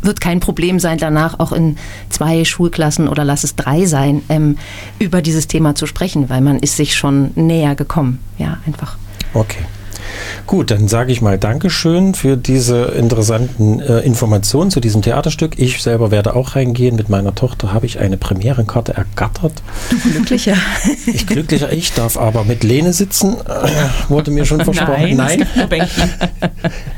[0.02, 1.78] wird kein Problem sein, danach auch in
[2.10, 4.58] zwei Schulklassen oder lass es drei sein, ähm,
[5.00, 8.20] über dieses Thema zu sprechen, weil man ist sich schon näher gekommen.
[8.38, 8.98] Ja, einfach.
[9.34, 9.66] Okay.
[10.48, 15.58] Gut, dann sage ich mal Dankeschön für diese interessanten äh, Informationen zu diesem Theaterstück.
[15.58, 16.96] Ich selber werde auch reingehen.
[16.96, 19.54] Mit meiner Tochter habe ich eine Premierenkarte ergattert.
[19.90, 20.56] Du glücklicher.
[21.06, 23.36] Ich glücklicher, ich darf aber mit Lene sitzen.
[23.36, 25.16] Äh, wurde mir schon versprochen.
[25.16, 25.46] Nein.
[25.56, 25.88] Nein.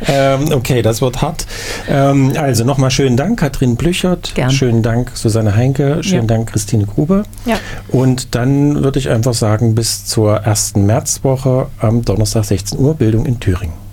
[0.08, 1.46] ähm, okay, das wird hart.
[1.90, 4.34] Ähm, also nochmal schönen Dank, Katrin Blüchert.
[4.36, 4.52] Gern.
[4.52, 6.04] Schönen Dank, Susanne Heinke.
[6.04, 6.36] Schönen ja.
[6.36, 7.24] Dank, Christine Gruber.
[7.46, 7.60] Ja.
[7.90, 13.26] Und dann würde ich einfach sagen, bis zur ersten Märzwoche am Donnerstag 16 Uhr Bildung
[13.26, 13.87] in Thüringen.